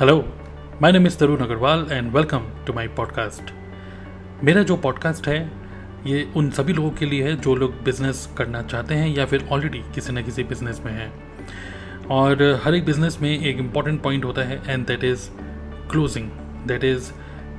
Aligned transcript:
Hello 0.00 0.24
my 0.82 0.92
name 0.92 1.06
is 1.06 1.18
Tarun 1.18 1.38
Agarwal 1.38 1.86
and 1.90 2.12
welcome 2.12 2.46
to 2.66 2.72
my 2.72 2.88
podcast 2.88 3.52
मेरा 4.44 4.62
जो 4.62 4.76
podcast 4.76 5.28
है 5.28 5.52
ये 6.06 6.32
उन 6.36 6.50
सभी 6.50 6.72
लोगों 6.72 6.90
के 6.90 7.06
लिए 7.06 7.22
है 7.24 7.36
जो 7.36 7.54
लोग 7.54 7.82
बिज़नेस 7.82 8.34
करना 8.38 8.62
चाहते 8.62 8.94
हैं 8.94 9.16
या 9.16 9.26
फिर 9.26 9.48
ऑलरेडी 9.52 9.78
किसी 9.94 10.12
न 10.12 10.22
किसी 10.22 10.44
बिज़नेस 10.44 10.82
में 10.84 10.92
हैं। 10.92 12.06
और 12.06 12.60
हर 12.64 12.74
एक 12.74 12.84
बिज़नेस 12.84 13.18
में 13.22 13.38
एक 13.38 13.58
इंपॉर्टेंट 13.58 14.02
पॉइंट 14.02 14.24
होता 14.24 14.42
है 14.42 14.62
and 14.68 14.86
that 14.86 15.04
is 15.04 15.28
closing 15.90 16.30
that 16.66 16.84
is 16.84 17.10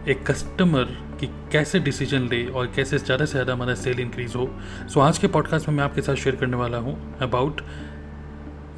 एक 0.09 0.25
कस्टमर 0.31 0.83
कि 1.19 1.27
कैसे 1.51 1.79
डिसीज़न 1.79 2.19
ले 2.19 2.45
और 2.45 2.71
कैसे 2.75 2.97
ज़्यादा 2.97 3.25
से 3.25 3.31
ज़्यादा 3.31 3.53
हमारा 3.53 3.75
सेल 3.75 3.99
इंक्रीज 3.99 4.35
हो। 4.35 4.49
सो 4.87 4.99
so, 4.99 5.05
आज 5.07 5.17
के 5.17 5.27
पॉडकास्ट 5.27 5.69
में 5.69 5.75
मैं 5.75 5.83
आपके 5.83 6.01
साथ 6.01 6.15
शेयर 6.15 6.35
करने 6.35 6.57
वाला 6.57 6.77
हूँ 6.77 7.17
अबाउट 7.21 7.61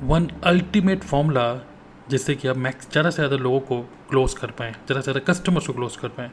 वन 0.03 0.27
अल्टीमेट 0.43 1.03
फॉर्मूला 1.03 1.68
जिससे 2.09 2.35
कि 2.35 2.47
आप 2.47 2.57
मैक्स 2.57 2.91
ज़्यादा 2.91 3.09
से 3.09 3.15
ज़्यादा 3.15 3.37
लोगों 3.37 3.59
को 3.59 3.81
क्लोज 4.09 4.33
कर 4.33 4.51
पाएँ 4.51 4.71
ज़्यादा 4.71 5.01
से 5.01 5.11
ज़्यादा 5.11 5.19
कस्टमर्स 5.31 5.67
को 5.67 5.73
क्लोज 5.73 5.95
कर 5.97 6.07
पाएँ। 6.09 6.29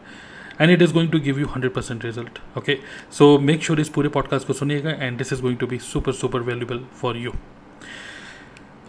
And 0.60 0.70
it 0.70 0.82
is 0.82 0.92
going 0.94 1.10
to 1.12 1.20
give 1.20 1.38
you 1.40 1.46
hundred 1.46 1.72
percent 1.72 2.04
result 2.04 2.38
okay 2.58 2.78
so 3.12 3.38
make 3.38 3.62
sure 3.64 3.80
इस 3.80 3.88
पूरे 3.88 4.08
पॉडकास्ट 4.08 4.46
को 4.46 4.52
सुनिएगा 4.52 4.90
and 4.90 5.18
this 5.18 5.32
is 5.32 5.42
going 5.42 5.58
to 5.58 5.66
be 5.66 5.78
super 5.78 6.12
super 6.12 6.40
valuable 6.42 6.80
for 7.00 7.16
you 7.16 7.32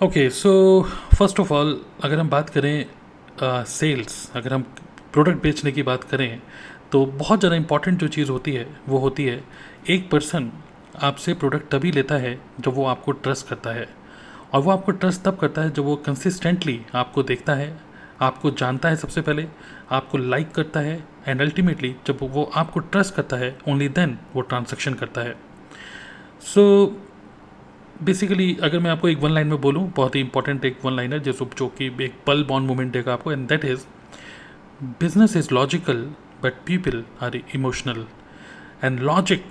okay 0.03 0.29
so 0.29 0.81
first 1.17 1.39
of 1.39 1.53
all 1.53 1.79
अगर 2.03 2.19
हम 2.19 2.29
बात 2.29 2.49
करें 2.49 2.85
sales 3.41 4.25
uh, 4.29 4.37
अगर 4.37 4.53
हम 4.53 4.61
प्रोडक्ट 5.13 5.41
बेचने 5.43 5.71
की 5.71 5.83
बात 5.83 6.03
करें 6.03 6.41
तो 6.91 7.05
बहुत 7.05 7.39
ज़्यादा 7.39 7.55
इंपॉर्टेंट 7.55 7.99
जो 7.99 8.07
चीज़ 8.07 8.31
होती 8.31 8.51
है 8.51 8.65
वो 8.87 8.97
होती 8.97 9.25
है 9.25 9.43
एक 9.89 10.09
पर्सन 10.09 10.51
आपसे 11.01 11.33
प्रोडक्ट 11.33 11.71
तभी 11.71 11.91
लेता 11.91 12.15
है 12.15 12.33
जब 12.59 12.73
वो 12.73 12.85
आपको 12.85 13.11
ट्रस्ट 13.11 13.47
करता 13.47 13.69
है। 13.69 13.87
और 14.53 14.61
वो 14.61 14.71
आपको 14.71 14.91
ट्रस्ट 14.91 15.21
तब 15.21 15.37
करता 15.37 15.61
है 15.61 15.69
जब 15.69 15.83
वो 15.83 15.95
कंसिस्टेंटली 15.95 16.85
आपको 16.95 17.23
देखता 17.23 17.53
है 17.53 17.79
आपको 18.21 18.51
जानता 18.51 18.89
है 18.89 18.95
सबसे 18.95 19.21
पहले 19.21 19.47
आपको 19.91 20.17
लाइक 20.17 20.51
करता 20.51 20.79
है 20.79 21.07
एंड 21.27 21.41
अल्टीमेटली 21.41 21.95
जब 22.07 22.17
वो 22.21 22.51
आपको 22.55 22.79
ट्रस्ट 22.79 23.15
करता 23.15 23.37
है 23.37 23.59
ओनली 23.67 23.89
देन 23.89 24.17
वो 24.35 24.41
ट्रांजेक्शन 24.41 24.93
करता 24.93 25.21
है। 25.21 25.35
सो 26.41 26.85
so, 26.85 28.03
बेसिकली 28.03 28.57
अगर 28.63 28.79
मैं 28.79 28.91
आपको 28.91 29.09
एक 29.09 29.17
वन 29.17 29.31
लाइन 29.31 29.47
में 29.47 29.61
बोलूँ 29.61 29.91
बहुत 29.95 30.15
ही 30.15 30.21
इंपॉर्टेंट 30.21 30.65
एक 30.65 30.85
वन 30.85 30.93
लाइनर 30.93 31.19
जो 31.19 31.49
जो 31.57 31.67
कि 31.67 31.85
एक 32.01 32.15
पल 32.27 32.43
बॉन्ड 32.43 32.67
मोमेंट 32.67 32.93
देगा 32.93 33.13
आपको 33.13 33.31
and 33.31 33.49
that 33.49 33.65
is 33.65 33.85
business 34.83 35.35
is 35.35 35.53
logical 35.53 35.95
but 36.43 36.53
people 36.65 37.03
are 37.21 37.35
emotional 37.35 38.05
and 38.83 38.99
logic 38.99 39.45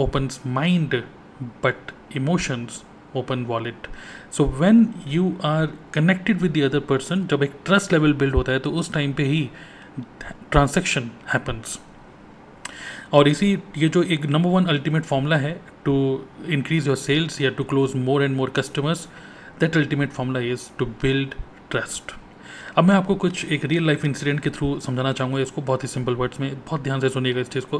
opens 0.00 0.46
mind 0.46 1.02
but 1.42 1.90
emotions 2.16 2.87
open 3.16 3.46
wallet 3.46 3.86
so 4.32 4.44
when 4.62 4.84
you 5.06 5.32
are 5.44 5.66
connected 5.94 6.40
with 6.42 6.52
the 6.52 6.62
other 6.62 6.80
person 6.80 7.26
जब 7.26 7.42
एक 7.42 7.52
trust 7.66 7.92
level 7.92 8.12
build 8.12 8.34
होता 8.34 8.52
है 8.52 8.58
तो 8.58 8.70
उस 8.70 8.92
time 8.92 9.12
पे 9.12 9.22
ही 9.22 9.50
transaction 10.50 11.10
happens 11.34 11.78
और 13.12 13.28
इसी, 13.28 13.58
ये 13.78 13.88
जो 13.88 14.02
एक 14.02 14.26
नंबर 14.26 14.50
वन 14.50 14.66
अल्टीमेट 14.66 15.04
फॉर्मूला 15.04 15.36
है 15.36 15.60
टू 15.84 16.24
इंक्रीज 16.48 16.86
योर 16.86 16.96
सेल्स 16.96 17.40
या 17.40 17.50
to 17.50 17.64
close 17.64 17.94
more 17.96 18.22
and 18.22 18.36
more 18.36 18.50
customers 18.50 19.08
that 19.60 19.76
ultimate 19.76 20.10
formula 20.10 20.40
is 20.40 20.68
to 20.78 20.86
build 20.86 21.34
trust 21.70 22.12
अब 22.76 22.84
मैं 22.84 22.94
आपको 22.94 23.14
कुछ 23.14 23.44
एक 23.44 23.64
रियल 23.64 23.86
लाइफ 23.86 24.04
इंसिडेंट 24.04 24.40
के 24.40 24.50
थ्रू 24.50 24.80
समझाना 24.80 25.12
चाहूँगा, 25.12 25.40
इसको 25.40 25.62
बहुत 25.62 25.82
ही 25.82 25.88
सिंपल 25.88 26.14
वर्ड्स 26.14 26.40
में, 26.40 26.54
बहुत 26.54 26.82
ध्यान 26.82 27.00
से 27.00 27.08
सुनिएगा 27.08 27.40
इस 27.40 27.48
चीज़ 27.50 27.64
को 27.64 27.78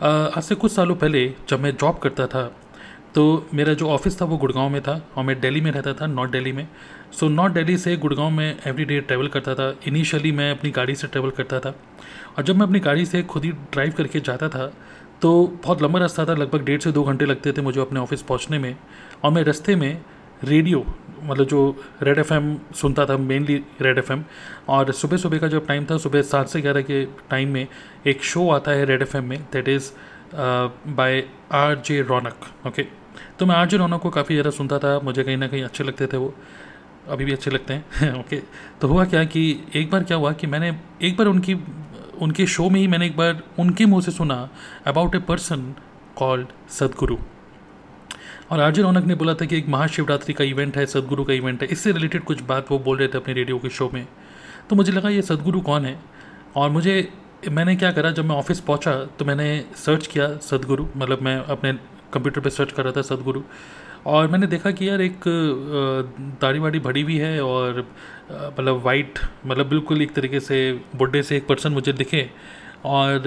आज 0.00 0.42
से 0.42 0.54
कुछ 0.54 0.72
सालों 0.72 0.96
पहले 0.96 1.34
जब 1.48 1.60
मैं 1.60 1.76
जॉब 1.76 1.98
करता 1.98 2.26
था 2.26 2.56
तो 3.14 3.48
मेरा 3.54 3.72
जो 3.74 3.88
ऑफ़िस 3.88 4.20
था 4.20 4.24
वो 4.24 4.36
गुड़गांव 4.36 4.68
में 4.70 4.80
था 4.82 5.00
और 5.16 5.24
मैं 5.24 5.38
दिल्ली 5.40 5.60
में 5.60 5.70
रहता 5.70 5.92
था, 5.92 6.06
नॉर्थ 6.06 6.32
दिल्ली 6.32 6.52
में। 6.52 6.66
सो 7.12 7.28
नॉर्थ 7.28 7.54
दिल्ली 7.54 7.76
से 7.78 7.96
गुड़गांव 7.96 8.30
में 8.30 8.56
एवरी 8.66 8.84
डे 8.84 9.00
ट्रैवल 9.00 9.28
करता 9.28 9.54
था। 9.54 9.74
इनिशियली 9.86 10.32
मैं 10.32 10.50
अपनी 10.50 10.70
गाड़ी 10.70 10.94
से 10.94 11.06
ट्रैवल 11.06 11.30
करता 11.30 11.60
था। 11.60 11.74
और 12.36 12.44
जब 12.44 12.56
मैं 12.56 12.66
अपनी 12.66 12.80
गाड़ी 12.80 13.06
से 13.06 13.22
खुद 13.22 13.44
ही 13.44 13.50
ड्राइव 13.72 13.92
करके 13.96 14.20
जाता 14.20 14.48
था 14.48 14.72
तो 15.22 15.30
बहुत 15.64 15.82
लंबा 15.82 15.98
रास्ता 16.00 16.24
था, 16.24 16.34
लगभग 16.34 16.64
डेढ़ 16.64 16.80
से 16.80 16.92
दो 16.92 17.02
घंटे 17.02 17.24
लगते 17.24 17.52
थे 17.52 17.62
मुझे 17.62 17.80
अपने 17.80 18.00
ऑफ़िस 18.00 18.22
पहुँचने 18.22 18.58
में। 18.58 18.76
और 19.24 19.30
मैं 19.32 19.42
रास्ते 19.44 19.76
में 19.76 20.00
रेडियो 20.44 20.84
मतलब 21.22 21.46
जो 21.46 21.60
रेड 22.02 22.18
एफएम 22.18 22.54
सुनता 22.74 23.06
था 23.06 23.16
मेनली 23.16 23.54
रेड 23.82 23.98
एफएम 23.98 24.22
और 24.68 24.92
सुबह 24.92 25.16
सुबह 25.16 25.38
का 25.38 25.48
जब 25.48 25.66
टाइम 25.66 25.84
था, 25.84 25.96
सुबह 25.98 26.22
सात 26.22 26.48
से 26.48 26.60
ग्यारह 26.60 26.82
के 26.82 27.04
टाइम 27.30 27.52
में 27.52 27.66
एक 28.06 28.22
शो 28.22 28.48
आता 28.50 28.70
है 28.70 28.84
रेड 28.84 29.02
एफएम 29.02 29.24
में 29.24 29.38
that 29.52 29.68
is 29.68 29.90
by 30.34 31.22
R 31.52 31.74
J 31.86 32.00
Raunak 32.02 32.44
okay 32.66 32.82
तो 33.38 33.46
मैं 33.46 33.54
आर 33.56 33.66
जे 33.66 33.76
रौनक 33.76 34.00
को 34.00 34.10
काफ़ी 34.10 34.34
ज़्यादा 34.34 34.50
सुनता 34.50 34.78
था, 34.78 34.98
मुझे 35.00 35.22
कहीं 35.22 35.36
ना 35.36 35.46
कहीं 35.48 35.62
अच्छे 35.64 35.84
लगते 35.84 36.06
थे 36.06 36.16
वो, 36.16 36.34
अभी 37.08 37.24
भी 37.24 37.32
अच्छे 37.32 37.50
लगते 37.50 37.74
हैं 37.74 38.12
ओके 38.20 38.40
तो 38.80 38.88
हुआ 38.88 39.04
क्या 39.04 39.24
कि 39.24 39.42
एक 39.76 39.90
बार 39.90 40.04
क्या 40.04 40.16
हुआ 40.16 40.32
कि 40.32 40.46
मैंने, 40.46 40.76
एक 41.02 41.16
बार 41.16 41.26
उनकी, 41.26 41.54
उनके 42.20 42.46
शो 42.46 42.68
में 42.70 42.80
ही 42.80 42.86
मैंने 42.88 43.06
एक 43.06 43.16
बार 43.16 43.42
उनके 43.58 43.86
मुँह 43.86 44.02
से 44.02 44.10
सुना 44.10 44.48
about 44.86 45.14
a 45.14 45.18
person 45.28 45.74
called 46.16 46.48
Sadhguru. 46.70 47.16
और 48.50 48.60
आरजे 48.60 48.82
रौनक 48.82 49.04
ने 49.04 49.14
बोला 49.14 49.34
था 49.34 49.44
कि 49.44 49.56
एक 49.56 49.68
महाशिवरात्रि 49.68 50.34
का 50.34 50.44
इवेंट 50.44 50.76
है, 50.76 50.84
सदगुरु 50.86 51.24
का 51.24 51.32
इवेंट 51.32 51.62
है, 51.62 51.68
इससे 51.68 51.92
रिलेटेड 51.92 52.24
कुछ 52.24 52.42
बात 52.42 52.70
वो 52.70 52.78
बोल 52.78 52.96
रहे 52.98 53.08
थे 53.08 53.18
अपने 53.18 53.34
रेडियो 53.34 53.58
के 53.58 53.70
शो 53.70 53.90
में। 53.94 54.06
तो 54.70 54.76
मुझे 54.76 54.92
लगा 54.92 55.08
ये 55.08 55.22
सदगुरु 55.22 55.60
कौन 55.60 55.84
है? 55.84 55.98
और 56.56 56.70
मुझे 56.70 57.08
मैंने 57.42 57.74
क्या 57.76 57.90
करा, 57.92 58.10
जब 58.10 58.24
मैं 58.24 58.34
ऑफ़िस 58.36 58.60
पहुँचा 58.60 58.92
तो 59.18 59.24
मैंने 59.24 59.64
सर्च 59.76 60.06
किया 60.06 60.26
सदगुरु। 60.42 60.86
मतलब 60.96 61.22
मैं 61.22 61.36
अपने 61.46 61.72
कंप्यूटर 62.12 62.40
पे 62.40 62.50
सर्च 62.50 62.72
कर 62.72 62.84
रहा 62.84 62.92
था 62.92 63.02
सदगुरु। 63.04 63.42
और 64.06 64.28
मैंने 64.28 64.46
देखा 64.46 64.70
कि 64.70 64.88
यार 64.88 65.00
एक 65.00 65.24
दाढ़ी 66.42 66.58
वाड़ी 66.58 66.78
भड़ी 66.80 67.02
हुई 67.02 67.16
है 67.16 67.40
और 67.42 67.78
मतलब 68.30 68.82
वाइट 68.84 69.18
मतलब 69.46 69.68
बिल्कुल 69.68 70.02
एक 70.02 70.14
तरीके 70.14 70.40
से 70.40 70.58
बुढ़े 70.96 71.22
से 71.22 71.36
एक 71.36 71.46
पर्सन 71.46 71.72
मुझे 71.72 71.92
दिखे। 71.92 72.28
और 72.84 73.20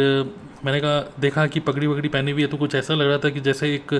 मैंने 0.65 0.79
कहा, 0.79 0.99
देखा 1.19 1.45
कि 1.47 1.59
पगड़ी 1.59 1.87
वगड़ी 1.87 2.09
पहनी 2.09 2.31
हुई 2.31 2.41
है 2.41 2.47
तो 2.47 2.57
कुछ 2.57 2.75
ऐसा 2.75 2.93
लग 2.93 3.07
रहा 3.07 3.17
था 3.17 3.29
कि 3.29 3.39
जैसे 3.39 3.73
एक 3.75 3.93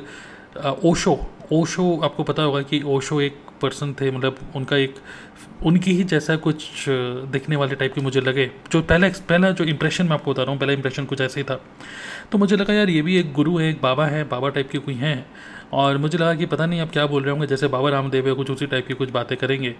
ओशो 0.86 1.20
ओशो, 1.54 2.00
आपको 2.04 2.24
पता 2.24 2.44
होगा 2.44 2.62
कि 2.62 2.82
ओशो 2.88 3.22
एक 3.22 3.40
पर्सन 3.62 3.94
थे 3.94 4.12
मतलब 4.12 4.38
उनका 4.56 4.78
एक, 4.78 4.96
उनकी 5.64 5.92
ही 5.92 6.04
जैसा 6.04 6.36
कुछ 6.38 6.86
दिखने 7.32 7.56
वाले 7.56 7.76
टाइप 7.76 7.94
के 7.94 8.02
मुझे 8.02 8.22
लगे। 8.22 8.50
जो 8.72 8.82
पहला 8.82 9.10
पहला 9.30 9.52
जो 9.52 9.64
इंप्रेशन 9.66 10.06
मैं 10.06 10.14
आपको 10.14 10.34
बता 10.34 10.44
रहा 10.44 10.52
हूँ, 10.52 10.60
पहला 10.60 10.74
इंप्रेशन 10.74 11.06
कुछ 11.06 11.22
ऐसे 11.22 11.40
ही 11.40 11.44
था। 11.44 11.60
तो 12.32 12.38
मुझे 12.38 12.56
लगा, 12.56 12.74
यार, 12.74 12.90
ये 12.90 13.02
भी 13.02 13.18
एक 13.18 13.34
गुरु 13.34 13.58
है, 13.58 13.70
एक 13.70 13.82
बाबा 13.82 14.06
है, 14.06 14.24
बाबा 14.24 14.50
टाइप 14.50 14.70
के 14.70 14.78
कोई 14.78 14.96
हैं। 14.96 15.26
और 15.74 15.98
मुझे 15.98 16.18
लगा 16.18 16.34
कि 16.36 16.46
पता 16.46 16.66
नहीं 16.66 16.82
आप 16.82 16.92
क्या 16.92 17.06
बोल 17.06 17.24
रहे 17.24 17.32
होंगे, 17.32 17.48
जैसे 17.48 17.68
बाबा 17.68 17.90
रामदेव 17.90 18.28
है 18.28 18.34
कुछ 18.34 18.50
उसी 18.52 18.66
टाइप 18.68 18.88
की 18.88 18.94
कुछ 18.94 19.10
बातें 19.12 19.38
करेंगे। 19.38 19.76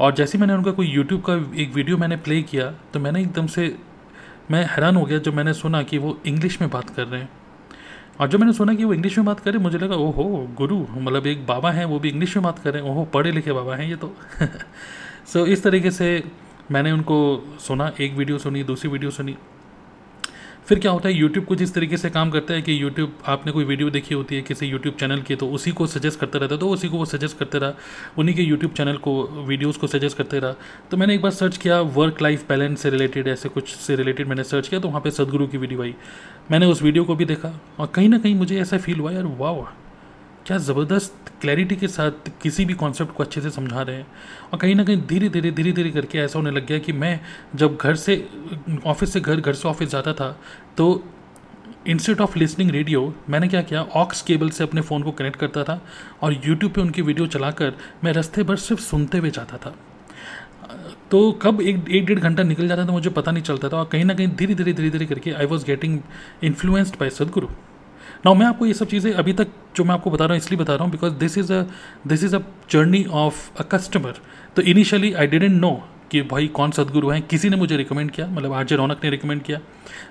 और 0.00 0.14
जैसे 0.14 0.38
मैंने 0.38 0.54
उनका 0.54 0.70
कोई 0.70 0.86
यूट्यूब 0.86 1.22
का 1.28 1.34
एक 1.62 1.72
वीडियो 1.74 1.96
मैंने 1.96 2.16
प्ले 2.18 2.42
किया 2.42 2.70
तो 2.92 3.00
मैंने 3.00 3.20
एकदम 3.20 3.46
से, 3.46 3.74
मैं 4.50 4.64
हैरान 4.66 4.96
हो 4.96 5.04
गया 5.04 5.18
जब 5.18 5.34
मैंने 5.34 5.52
सुना 5.54 5.82
कि 5.82 5.98
वो 5.98 6.18
इंग्लिश 6.26 6.60
में 6.60 6.70
बात 6.70 6.90
कर 6.90 7.06
रहे 7.06 7.20
हैं। 7.20 7.28
और 8.20 8.28
जो 8.28 8.38
मैंने 8.38 8.52
सुना 8.52 8.74
कि 8.74 8.84
वो 8.84 8.94
इंग्लिश 8.94 9.16
में 9.18 9.26
बात 9.26 9.40
करें 9.40 9.58
मुझे 9.58 9.78
लगा 9.78 9.96
ओहो 9.96 10.48
गुरु 10.56 10.76
मतलब 10.76 11.26
एक 11.26 11.46
बाबा 11.46 11.70
हैं 11.70 11.84
वो 11.84 11.98
भी 11.98 12.08
इंग्लिश 12.08 12.36
में 12.36 12.42
बात 12.42 12.58
करें। 12.58 12.80
ओहो 12.80 13.04
पढ़े 13.04 13.32
लिखे 13.32 13.52
बाबा 13.52 13.76
हैं 13.76 13.88
ये 13.88 13.96
तो। 13.96 14.16
सो 15.26 15.40
so, 15.40 15.46
इस 15.46 15.62
तरीके 15.62 15.90
से 15.90 16.24
मैंने 16.70 16.92
उनको 16.92 17.16
सुना 17.60 17.92
एक 18.00 18.12
वीडियो 18.12 18.38
सुनी 18.38 18.64
दूसरी 18.64 18.90
वीडियो 18.90 19.10
सुनी। 19.10 19.36
फिर 20.68 20.78
क्या 20.78 20.90
होता 20.92 21.08
है 21.08 21.14
यूट्यूब 21.14 21.44
कुछ 21.46 21.60
इस 21.62 21.72
तरीके 21.74 21.96
से 21.96 22.08
काम 22.10 22.30
करता 22.30 22.54
है 22.54 22.62
कि 22.62 22.80
यूट्यूब 22.82 23.18
आपने 23.26 23.52
कोई 23.52 23.64
वीडियो 23.64 23.90
देखी 23.90 24.14
होती 24.14 24.34
है, 24.34 24.42
किसी 24.42 24.66
यूट्यूब 24.66 24.94
चैनल 25.00 25.20
की 25.22 25.36
तो 25.36 25.48
उसी 25.48 25.72
को 25.72 25.86
सजेस्ट 25.86 26.20
करता 26.20 26.38
रहता 26.38 26.54
है 26.54 26.60
तो 26.60 26.68
उसी 26.68 26.88
को 26.88 26.98
वो 26.98 27.04
सजेस्ट 27.04 27.38
करते 27.38 27.58
रहा। 27.58 27.74
उन्हीं 28.18 28.34
के 28.36 28.42
यूट्यूब 28.42 28.72
चैनल 28.72 28.96
को 28.96 29.22
वीडियोज़ 29.46 29.78
को 29.78 29.86
सजेस्ट 29.86 30.16
करते 30.18 30.38
रहा। 30.38 30.54
तो 30.90 30.96
मैंने 30.96 31.14
एक 31.14 31.22
बार 31.22 31.32
सर्च 31.32 31.56
किया 31.56 31.80
वर्क 31.80 32.22
लाइफ 32.22 32.48
बैलेंस 32.48 32.80
से 32.80 32.90
रिलेटेड 32.90 33.28
ऐसे 33.28 33.48
कुछ 33.48 33.74
से 33.76 33.96
रिलेटेड 33.96 34.28
मैंने 34.28 34.44
सर्च 34.44 34.68
किया 34.68 34.80
तो 34.80 34.88
वहाँ 34.88 35.00
पर 35.00 35.10
सदगुरु 35.12 35.46
की 35.46 35.58
वीडियो 35.58 35.82
आई। 35.82 35.94
मैंने 36.50 36.66
उस 36.66 36.82
वीडियो 36.82 37.04
को 37.04 37.14
भी 37.16 37.24
देखा, 37.24 37.58
और 37.78 37.86
कहीं 37.86 38.08
ना 38.08 38.18
कहीं 38.18 38.34
मुझे 38.34 38.60
ऐसा 38.60 38.78
फील 38.78 39.00
हुआ, 39.00 39.12
यार 39.12 39.24
वाह 39.38 39.52
क्या 40.46 40.56
ज़बरदस्त 40.58 41.30
क्लैरिटी 41.40 41.76
के 41.76 41.88
साथ 41.88 42.28
किसी 42.42 42.64
भी 42.64 42.74
कॉन्सेप्ट 42.74 43.12
को 43.12 43.22
अच्छे 43.22 43.40
से 43.40 43.50
समझा 43.50 43.82
रहे 43.82 43.96
हैं? 43.96 44.06
और 44.52 44.58
कहीं 44.58 44.74
ना 44.74 44.84
कहीं 44.84 45.02
धीरे 45.06 45.28
धीरे 45.28 45.50
धीरे 45.50 45.72
धीरे 45.72 45.90
करके 45.90 46.18
ऐसा 46.18 46.38
होने 46.38 46.50
लग 46.50 46.66
गया 46.66 46.78
कि 46.78 46.92
मैं 46.92 47.20
जब 47.56 47.76
घर 47.76 47.94
से 47.96 48.16
ऑफ़िस 48.86 49.12
से 49.12 49.20
घर 49.20 49.40
घर 49.40 49.52
से 49.52 49.68
ऑफ़िस 49.68 49.88
जाता 49.90 50.12
था 50.12 50.30
तो 50.76 50.86
इंस्टेड 51.88 52.20
ऑफ़ 52.20 52.38
लिसनिंग 52.38 52.70
रेडियो 52.70 53.14
मैंने 53.30 53.48
क्या 53.48 53.62
किया? 53.62 53.82
ऑक्स 53.82 54.22
केबल 54.22 54.50
से 54.50 54.64
अपने 54.64 54.80
फ़ोन 54.80 55.02
को 55.02 55.12
कनेक्ट 55.12 55.36
करता 55.36 55.64
था 55.64 55.80
और 56.22 56.40
यूट्यूब 56.46 56.72
पे 56.72 56.80
उनकी 56.80 57.02
वीडियो 57.02 57.26
चलाकर 57.26 57.74
मैं 58.04 58.12
रास्ते 58.12 58.42
भर 58.42 58.56
सिर्फ़ 58.56 58.82
सुनते 58.82 59.18
हुए 59.18 59.30
जाता 59.30 59.56
था। 59.56 59.74
तो 61.10 61.30
कब 61.32 61.60
एक 61.60 61.88
एक 61.88 62.06
डेढ़ 62.06 62.18
घंटा 62.18 62.42
निकल 62.42 62.68
जाता 62.68 62.86
था 62.86 62.92
मुझे 62.92 63.10
पता 63.10 63.32
नहीं 63.32 63.42
चलता 63.42 63.68
था 63.68 63.76
और 63.76 63.88
कहीं 63.92 64.04
ना 64.04 64.14
कहीं 64.14 64.28
धीरे 64.28 64.54
धीरे 64.54 64.72
धीरे 64.72 64.90
धीरे 64.90 65.06
करके 65.06 65.32
I 65.32 65.46
was 65.46 65.64
getting 65.66 66.00
influenced 66.44 66.94
by 67.00 67.10
Sadhguru 67.10 67.48
now 68.26 68.34
मैं 68.34 68.46
आपको 68.46 68.66
ये 68.66 68.74
सब 68.74 68.88
चीज़ें 68.88 69.12
अभी 69.14 69.32
तक 69.32 69.48
जो 69.76 69.84
मैं 69.84 69.94
आपको 69.94 70.10
बता 70.10 70.24
रहा 70.24 70.34
हूँ, 70.34 70.42
इसलिए 70.42 70.60
बता 70.60 70.74
रहा 70.74 70.84
हूँ 70.84 70.92
because 70.92 71.12
this 71.14 71.38
is 71.38 71.52
a 71.52 71.62
this 72.06 72.24
is 72.24 72.36
a 72.36 72.40
journey 72.70 73.04
of 73.14 73.50
a 73.58 73.62
customer 73.72 74.20
तो 74.56 74.62
इनिशियली 74.64 75.12
आई 75.12 75.26
डिडेंट 75.26 75.60
नो 75.60 75.72
कि 76.10 76.20
भाई 76.22 76.46
कौन 76.48 76.70
सदगुरु 76.70 77.08
हैं। 77.10 77.20
किसी 77.22 77.48
ने 77.50 77.56
मुझे 77.56 77.76
रिकमेंड 77.76 78.10
किया 78.10 78.26
मतलब 78.26 78.52
आरजे 78.52 78.76
रौनक 78.76 79.00
ने 79.04 79.10
रिकमेंड 79.10 79.42
किया। 79.42 79.58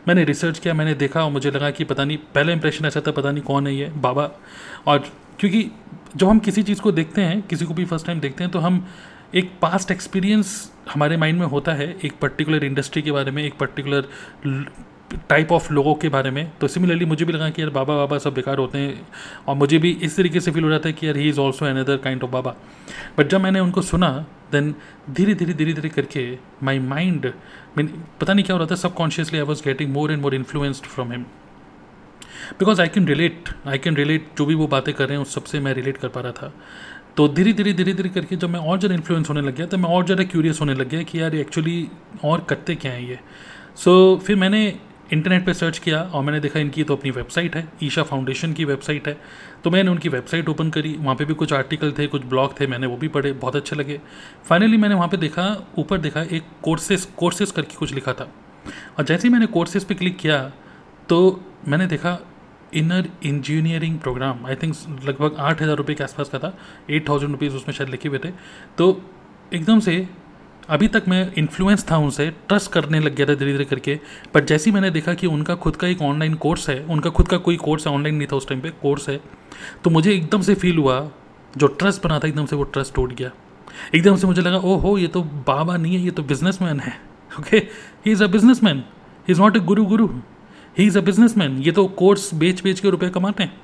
मैंने 0.08 0.24
रिसर्च 0.24 0.60
किया, 0.60 0.74
मैंने 0.74 0.94
देखा 0.96 1.24
और 1.24 1.32
मुझे 1.32 1.52
लगा 1.52 1.70
कि 1.72 1.84
पता 1.84 2.06
नहीं, 2.06 2.18
पहला 2.36 2.54
इंप्रेशन 2.54 2.86
ऐसा 2.86 3.02
था, 3.02 3.12
पता 3.12 3.32
नहीं 3.32 3.44
कौन 3.44 3.68
है 3.68 3.76
ये, 3.76 3.90
बाबा। 3.98 4.30
और 4.88 5.04
क्योंकि 5.40 5.70
जब 6.16 6.28
हम 6.28 6.40
किसी 6.40 6.64
चीज़ 6.64 6.82
को 6.82 6.92
देखते 6.92 7.22
हैं, 7.22 7.42
किसी 7.42 7.66
को 7.66 7.74
भी 7.74 7.86
फ़र्स्ट 7.86 8.06
टाइम 8.08 8.20
देखते 8.20 8.44
हैं 8.44 8.52
तो 8.52 8.60
हम 8.60 8.86
एक 9.36 9.52
पास्ट 9.62 9.92
एक्सपीरियंस 9.92 10.72
हमारे 10.94 11.18
माइंड 11.18 11.40
में 11.40 11.46
होता 11.48 11.74
है, 11.74 11.88
एक 12.04 12.20
पर्टिकुलर 12.22 12.64
इंडस्ट्री 12.64 13.02
के 13.02 13.12
बारे 13.12 13.32
में, 13.32 13.44
एक 13.44 13.58
पर्टिकुलर 13.60 14.08
टाइप 15.30 15.52
ऑफ़ 15.52 15.72
लोगों 15.74 15.94
के 15.96 16.10
बारे 16.10 16.32
में। 16.32 16.50
तो 16.62 16.68
सिमिलरली 16.68 17.06
मुझे 17.06 17.26
भी 17.26 17.34
लगा 17.34 17.50
कि 17.50 17.62
यार 17.62 17.70
बाबा 17.72 17.96
बाबा 17.96 18.18
सब 18.18 18.34
बेकार 18.34 18.58
होते 18.58 18.78
हैं। 18.78 19.08
और 19.48 19.56
मुझे 19.56 19.78
भी 19.78 19.92
इस 20.04 20.16
तरीके 20.18 20.40
से 20.40 20.52
फील 20.52 20.64
हो 20.64 20.70
रहा 20.70 20.80
था 20.80 20.92
कि 20.92 21.08
यार 21.08 21.18
he 21.18 21.28
is 21.30 21.40
also 21.40 21.66
another 21.66 21.98
kind 21.98 22.24
of 22.24 22.32
Baba. 22.32 22.56
But 23.18 23.28
जब 23.28 23.42
मैंने 23.42 23.60
उनको 23.60 23.82
सुना 23.82 24.10
देन 24.52 24.74
धीरे 25.10 25.34
धीरे 25.36 25.54
धीरे 25.54 25.74
धीरे 25.74 25.90
करके 25.90 26.28
माई 26.64 26.80
माइंड 26.80 27.32
मीन 27.78 27.88
पता 28.22 28.34
नहीं 28.34 28.46
क्या 28.46 28.56
हो 28.56 28.60
रहा 28.60 28.72
था 28.72 28.76
subconsciously 28.94 29.40
I 29.40 29.46
was 29.46 29.64
getting 29.64 29.94
more 29.94 30.12
and 30.12 30.22
more 30.22 30.36
influenced 30.36 30.86
from 30.86 31.12
him 31.12 31.24
because 32.60 32.82
I 32.82 32.88
can 32.88 33.08
relate 33.08 33.50
I 33.68 33.78
can 33.78 33.96
relate 33.96 34.28
जो 34.38 34.46
भी 34.46 34.56
वो 34.56 34.68
बातें 34.68 34.94
कर 34.94 35.08
रहे 35.08 35.18
हैं 35.18 35.22
उस 35.22 35.34
सबसे 35.36 35.60
मैं 35.60 35.74
रिलेट 35.74 35.98
कर 35.98 36.08
पा 36.08 36.22
रहा 36.22 36.32
था। 36.32 36.54
तो 37.18 37.28
धीरे 37.28 37.54
धीरे 37.54 37.74
धीरे 37.74 37.94
धीरे 37.94 38.10
करके 38.10 38.36
जब 38.36 38.50
मैं 38.50 38.60
और 38.60 38.80
ज़्यादा 38.80 38.96
इन्फ्लुएंस 38.96 39.30
होने 39.30 39.42
लग 39.42 39.56
गया 39.56 39.66
तो 39.66 39.78
मैं 39.78 39.90
और 39.90 40.06
ज़्यादा 40.06 40.24
क्यूरियस 40.24 40.60
होने 40.62 40.74
लग 40.74 40.90
गया 40.90 41.04
कि 41.04 41.22
यार 41.22 41.36
एक्चुअली 41.36 41.88
और 42.24 42.46
करते 42.50 42.76
क्या 42.76 42.92
हैं 42.92 43.02
ये? 43.02 43.20
सो 43.76 44.16
so, 44.16 44.26
फिर 44.26 44.36
मैंने 44.36 44.68
इंटरनेट 45.10 45.46
पे 45.46 45.54
सर्च 45.54 45.78
किया 45.80 46.02
और 46.04 46.24
मैंने 46.24 46.40
देखा 46.40 46.60
इनकी 46.60 46.84
तो 46.84 46.96
अपनी 46.96 47.12
वेबसाइट 47.12 47.56
है, 47.56 47.68
ईशा 47.84 48.04
फाउंडेशन 48.04 48.54
की 48.54 48.66
वेबसाइट 48.66 49.08
है। 49.08 49.18
तो 49.64 49.70
मैंने 49.72 49.92
उनकी 49.92 50.10
वेबसाइट 50.10 50.50
ओपन 50.50 50.70
करी, 50.70 50.94
वहाँ 50.94 51.16
पे 51.16 51.26
भी 51.26 51.34
कुछ 51.34 51.54
आर्टिकल 51.54 51.92
थे, 52.00 52.08
कुछ 52.08 52.26
ब्लॉग 52.26 52.60
थे, 52.60 52.68
मैंने 52.68 52.88
वो 52.88 52.98
भी 52.98 53.08
पढ़े, 53.10 53.32
बहुत 53.34 53.56
अच्छे 53.56 53.76
लगे। 53.76 54.00
फाइनली 54.46 54.78
मैंने 54.78 54.96
वहाँ 54.96 55.08
पे 55.08 55.18
देखा, 55.18 55.46
ऊपर 55.78 55.98
देखा 56.00 56.22
एक 56.22 56.44
कोर्सेस 56.64 57.06
कोर्सेस 57.18 57.52
करके 57.52 57.76
कुछ 57.76 57.94
लिखा 57.94 58.14
था। 58.14 58.32
और 58.98 59.06
जैसे 59.06 59.28
ही 59.28 59.32
मैंने 59.32 59.46
कोर्सेज 59.48 59.84
पे 59.84 59.96
क्लिक 59.96 60.18
किया 60.18 60.40
तो 61.10 61.18
मैंने 61.68 61.88
देखा 61.88 62.18
Inner 62.74 63.10
Engineering 63.26 64.00
programme 64.00 64.46
I 64.46 64.56
think 64.56 64.76
लगभग 65.06 65.36
आठ 65.40 65.62
हज़ार 65.62 65.76
रुपये 65.78 65.96
के 65.96 66.04
आसपास 66.04 66.30
का 66.30 66.40
था 66.40 66.54
एट 66.90 67.08
थाउज़ेंड 67.10 67.32
रुपीज़ 67.32 67.56
उसमें 67.56 67.74
शायद 67.76 67.90
लिखे 67.90 68.10
हुए 68.10 68.20
थे। 68.20 68.32
तो 68.78 69.02
एकदम 69.54 69.80
से 69.80 70.08
अभी 70.70 70.88
तक 70.88 71.04
मैं 71.08 71.34
इन्फ्लुएंस 71.38 71.86
था 71.92 71.98
उनसे 71.98 72.30
ट्रस्ट 72.48 72.72
करने 72.72 73.00
लग 73.00 73.16
गया 73.16 73.26
था 73.26 73.34
धीरे 73.34 73.52
धीरे 73.52 73.66
करके। 73.66 74.00
पर 74.34 74.44
जैसे 74.44 74.70
ही 74.70 74.74
मैंने 74.74 74.90
देखा 74.90 75.14
कि 75.14 75.28
उनका 75.28 75.56
खुद 75.56 75.76
का 75.76 75.88
एक 75.88 76.02
ऑनलाइन 76.02 76.34
कोर्स 76.36 76.70
है, 76.70 76.80
उनका 76.84 77.10
खुद 77.10 77.28
का 77.28 77.38
कोई 77.38 77.58
कोर्स 77.58 77.88
है 77.88 77.94
ऑनलाइन 77.94 78.16
नहीं 78.16 78.28
था 78.32 78.36
उस 78.36 78.48
टाइम 78.48 78.62
पे 78.62 78.70
कोर्स 78.82 79.10
है 79.10 79.20
तो 79.84 79.90
मुझे 79.90 80.14
एकदम 80.14 80.42
से 80.42 80.56
फील 80.56 80.78
हुआ, 80.78 81.10
जो 81.58 81.68
ट्रस्ट 81.68 82.04
बना 82.04 82.20
था, 82.20 82.28
एकदम 82.28 82.46
से 82.46 82.56
वो 82.56 82.64
ट्रस्ट 82.64 82.94
टूट 82.96 83.14
गया। 83.14 83.32
एकदम 83.96 84.16
से 84.16 84.28
मुझे 84.28 84.42
लगा 84.42 84.58
ओ 84.58 84.76
हो 84.76 84.98
ये 84.98 85.08
तो 85.08 85.22
बाबा 85.24 85.78
नहीं 85.78 85.96
है, 85.96 86.02
ये 86.02 86.12
तो 86.12 86.24
बिजनेसमैन 86.24 86.80
है। 86.80 86.98
Okay 87.40 87.58
he 87.58 88.12
is 88.12 88.24
a 88.24 88.28
businessman 88.28 88.78
he 88.78 89.32
is 89.32 89.42
not 89.42 89.58
a 89.58 89.60
guru 89.62 89.86
guru 89.86 90.08
he 90.78 90.86
is 90.88 90.98
a 90.98 91.02
businessman 91.02 91.58
ये 91.58 91.72
तो 91.72 91.86
कोर्स 91.88 92.34
बेच 92.34 92.64
बेच 92.64 92.80
के 92.80 92.90
रुपये 92.90 93.10
कमाते 93.10 93.44
हैं। 93.44 93.62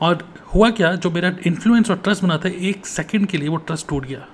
और 0.00 0.28
हुआ 0.54 0.70
क्या, 0.70 0.94
जो 0.94 1.10
मेरा 1.10 1.32
इन्फ्लुएंस 1.46 1.90
और 1.90 1.96
ट्रस्ट 1.96 2.22
बना 2.22 2.38
था, 2.38 2.48
एक 2.48 2.86
सेकंड 2.86 3.26
के 3.26 3.38
लिए 3.38 3.48
वो 3.48 3.56
ट्रस्ट 3.56 3.88
टूट 3.88 4.06
गया। 4.06 4.26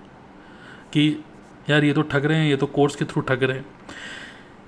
कि 0.93 1.25
यार 1.71 1.85
ये 1.85 1.93
तो 1.93 2.03
ठग 2.03 2.25
रहे 2.25 2.39
हैं, 2.39 2.49
ये 2.49 2.57
तो 2.57 2.67
कोर्स 2.67 2.97
के 2.97 3.05
थ्रू 3.05 3.23
ठग 3.23 3.43
रहे 3.43 3.57
हैं। 3.57 3.65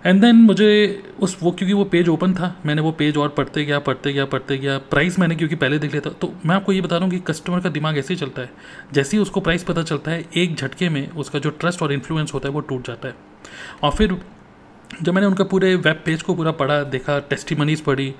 एंड 0.05 0.21
देन 0.21 0.37
मुझे 0.37 1.03
उस 1.21 1.37
वो, 1.43 1.51
क्योंकि 1.51 1.73
वो 1.73 1.85
पेज 1.85 2.09
ओपन 2.09 2.35
था, 2.35 2.55
मैंने 2.67 2.83
वो 2.83 2.93
पेज 2.93 3.17
और 3.17 3.29
पढ़ते 3.29 3.65
गया 3.65 3.79
पढ़ते 3.79 4.13
गया 4.13 4.25
पढ़ते 4.25 4.57
गया। 4.59 4.77
प्राइस 4.91 5.19
मैंने, 5.19 5.37
क्योंकि 5.37 5.55
पहले 5.55 5.79
देख 5.79 5.91
लिया 5.91 6.01
था 6.07 6.15
तो 6.21 6.33
मैं 6.47 6.55
आपको 6.57 6.73
ये 6.73 6.81
बता 6.81 6.97
रहा 6.97 7.05
हूँ 7.05 7.13
कि 7.13 7.19
कस्टमर 7.27 7.61
का 7.61 7.69
दिमाग 7.69 7.99
ऐसे 7.99 8.15
ही 8.15 8.21
चलता 8.21 8.43
है। 8.43 8.51
जैसे 8.93 9.17
ही 9.17 9.23
उसको 9.23 9.41
प्राइस 9.41 9.65
पता 9.65 9.83
चलता 9.83 10.11
है, 10.11 10.25
एक 10.37 10.55
झटके 10.57 10.89
में 10.89 11.09
उसका 11.11 11.39
जो 11.39 11.51
ट्रस्ट 11.51 11.83
और 11.83 11.93
इन्फ्लुएंस 11.93 12.35
होता 12.35 12.49
है, 12.49 12.55
वो 12.55 12.61
टूट 12.61 12.87
जाता 12.87 13.09
है। 13.09 13.15
और 13.83 13.91
फिर 13.91 14.17
जब 14.93 15.13
मैंने 15.15 15.27
उनका 15.27 15.45
पूरे 15.45 15.75
वेब 15.77 16.03
पेज 16.05 16.23
को 16.23 16.35
पूरा 16.35 16.51
पढ़ा, 16.53 16.83
देखा 16.85 17.19
टेस्टिमनीज 17.21 17.81
पढ़ी 17.81 18.15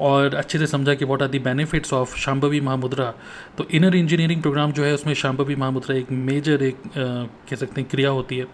और 0.00 0.34
अच्छे 0.34 0.58
से 0.58 0.66
समझा 0.66 0.94
कि 0.94 1.04
what 1.04 1.22
are 1.22 1.28
the 1.28 1.38
benefits 1.40 1.92
of 1.92 2.16
Shambhavi 2.18 2.60
Mahamudra 2.60 3.12
तो 3.58 3.66
इनर 3.70 3.94
इंजीनियरिंग 3.96 4.42
प्रोग्राम 4.42 4.72
जो 4.72 4.84
है, 4.84 4.92
उसमें 4.94 5.14
शाम्भवी 5.14 5.56
महामुद्रा 5.56 5.96
एक 5.96 6.10
मेजर 6.10 6.62
एक 6.62 6.76
कह 6.88 7.56
सकते 7.56 7.80
हैं, 7.80 7.88
क्रिया 7.90 8.10
होती 8.10 8.38
है। 8.38 8.46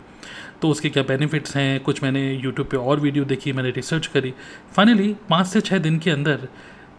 तो 0.62 0.68
उसके 0.68 0.88
क्या 0.90 1.02
बेनिफिट्स 1.02 1.56
हैं? 1.56 1.80
कुछ 1.80 2.02
मैंने 2.02 2.32
यूट्यूब 2.32 2.66
पे 2.68 2.76
और 2.76 3.00
वीडियो 3.00 3.24
देखी, 3.24 3.52
मैंने 3.52 3.70
रिसर्च 3.70 4.06
करी। 4.06 4.34
फाइनली 4.76 5.14
पाँच 5.30 5.46
से 5.46 5.60
छः 5.60 5.78
दिन 5.78 5.98
के 5.98 6.10
अंदर 6.10 6.48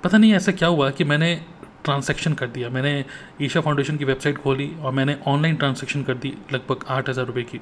पता 0.03 0.17
नहीं 0.17 0.33
ऐसा 0.33 0.51
क्या 0.51 0.67
हुआ 0.67 0.89
कि 0.89 1.03
मैंने 1.03 1.35
ट्रांसैक्शन 1.83 2.33
कर 2.33 2.47
दिया। 2.47 2.69
मैंने 2.69 3.03
ईशा 3.41 3.61
फाउंडेशन 3.61 3.97
की 3.97 4.05
वेबसाइट 4.05 4.37
खोली 4.37 4.69
और 4.81 4.91
मैंने 4.91 5.17
ऑनलाइन 5.27 5.55
ट्रांसैक्शन 5.55 6.03
कर 6.03 6.13
दी 6.15 6.33
लगभग 6.53 6.85
आठ 6.89 7.09
हज़ार 7.09 7.25
रुपये 7.25 7.43
की। 7.43 7.59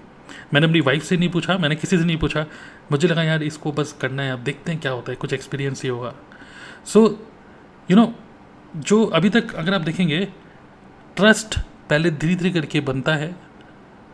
मैंने 0.53 0.67
अपनी 0.67 0.79
वाइफ 0.79 1.03
से 1.03 1.17
नहीं 1.17 1.29
पूछा, 1.29 1.57
मैंने 1.57 1.75
किसी 1.75 1.97
से 1.97 2.05
नहीं 2.05 2.17
पूछा। 2.17 2.45
मुझे 2.91 3.07
लगा, 3.07 3.23
यार, 3.23 3.43
इसको 3.43 3.71
बस 3.71 3.97
करना 4.01 4.23
है, 4.23 4.31
अब 4.31 4.39
देखते 4.39 4.71
हैं 4.71 4.81
क्या 4.81 4.91
होता 4.91 5.11
है, 5.11 5.15
कुछ 5.15 5.33
एक्सपीरियंस 5.33 5.83
ही 5.83 5.89
होगा। 5.89 6.13
सो 6.85 7.27
यू 7.91 7.97
नो 7.97 8.15
जो 8.75 9.05
अभी 9.05 9.29
तक 9.29 9.55
अगर 9.55 9.73
आप 9.73 9.81
देखेंगे 9.81 10.27
ट्रस्ट 11.15 11.59
पहले 11.59 12.11
धीरे 12.11 12.35
धीरे 12.35 12.49
करके 12.49 12.79
बनता 12.79 13.15
है। 13.15 13.35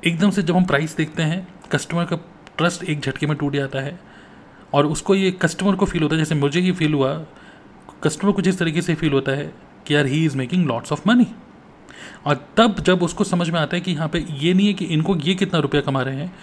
एकदम 0.07 0.29
से 0.29 0.43
जब 0.43 0.55
हम 0.55 0.65
प्राइस 0.65 0.95
देखते 0.95 1.23
हैं 1.23 1.47
कस्टमर 1.71 2.05
का 2.05 2.15
ट्रस्ट 2.57 2.83
एक 2.83 2.99
झटके 2.99 3.27
में 3.27 3.37
टूट 3.37 3.53
जाता 3.53 3.79
है। 3.79 3.99
और 4.73 4.85
उसको 4.85 5.15
ये 5.15 5.31
कस्टमर 5.31 5.75
को 5.75 5.85
फील 5.85 6.03
होता 6.03 6.15
है, 6.15 6.21
जैसे 6.21 6.35
मुझे 6.35 6.59
ही 6.59 6.71
फील 6.71 6.93
हुआ 6.93 7.25
कस्टमर 8.03 8.31
को 8.31 8.41
जिस 8.41 8.59
तरीके 8.59 8.81
से 8.81 8.95
फील 8.95 9.13
होता 9.13 9.31
है 9.31 9.53
कि, 9.85 9.95
यार 9.95 10.05
he 10.05 10.25
is 10.25 10.37
making 10.37 10.67
lots 10.67 10.91
of 10.91 11.09
money 11.09 11.27
और 12.25 12.45
तब 12.57 12.79
जब 12.79 13.03
उसको 13.03 13.23
समझ 13.23 13.49
में 13.49 13.59
आता 13.59 13.75
है 13.75 13.81
कि 13.81 13.91
यहाँ 13.91 14.07
पे 14.09 14.25
ये 14.31 14.53
नहीं 14.53 14.67
है 14.67 14.73
कि 14.73 14.85
इनको 14.87 15.15
ये 15.17 15.35
कितना 15.35 15.59
रुपया 15.59 15.81
कमा 15.81 16.01
रहे 16.01 16.15
हैं, 16.15 16.33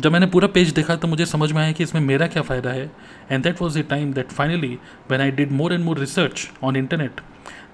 जब 0.00 0.12
मैंने 0.12 0.26
पूरा 0.26 0.48
पेज 0.48 0.72
देखा 0.74 0.96
तो 0.96 1.08
मुझे 1.08 1.26
समझ 1.26 1.50
में 1.52 1.60
आया 1.62 1.72
कि 1.72 1.82
इसमें 1.84 2.00
मेरा 2.02 2.26
क्या 2.26 2.42
फ़ायदा 2.42 2.70
है। 2.70 2.90
And 3.30 3.42
that 3.44 3.62
was 3.62 3.78
the 3.78 3.84
time 3.90 4.12
that 4.12 4.32
finally 4.32 4.78
when 5.10 5.20
I 5.20 5.30
did 5.32 5.52
more 5.52 5.72
and 5.72 5.84
more 5.84 5.98
research 5.98 6.48
on 6.62 6.76
internet 6.76 7.20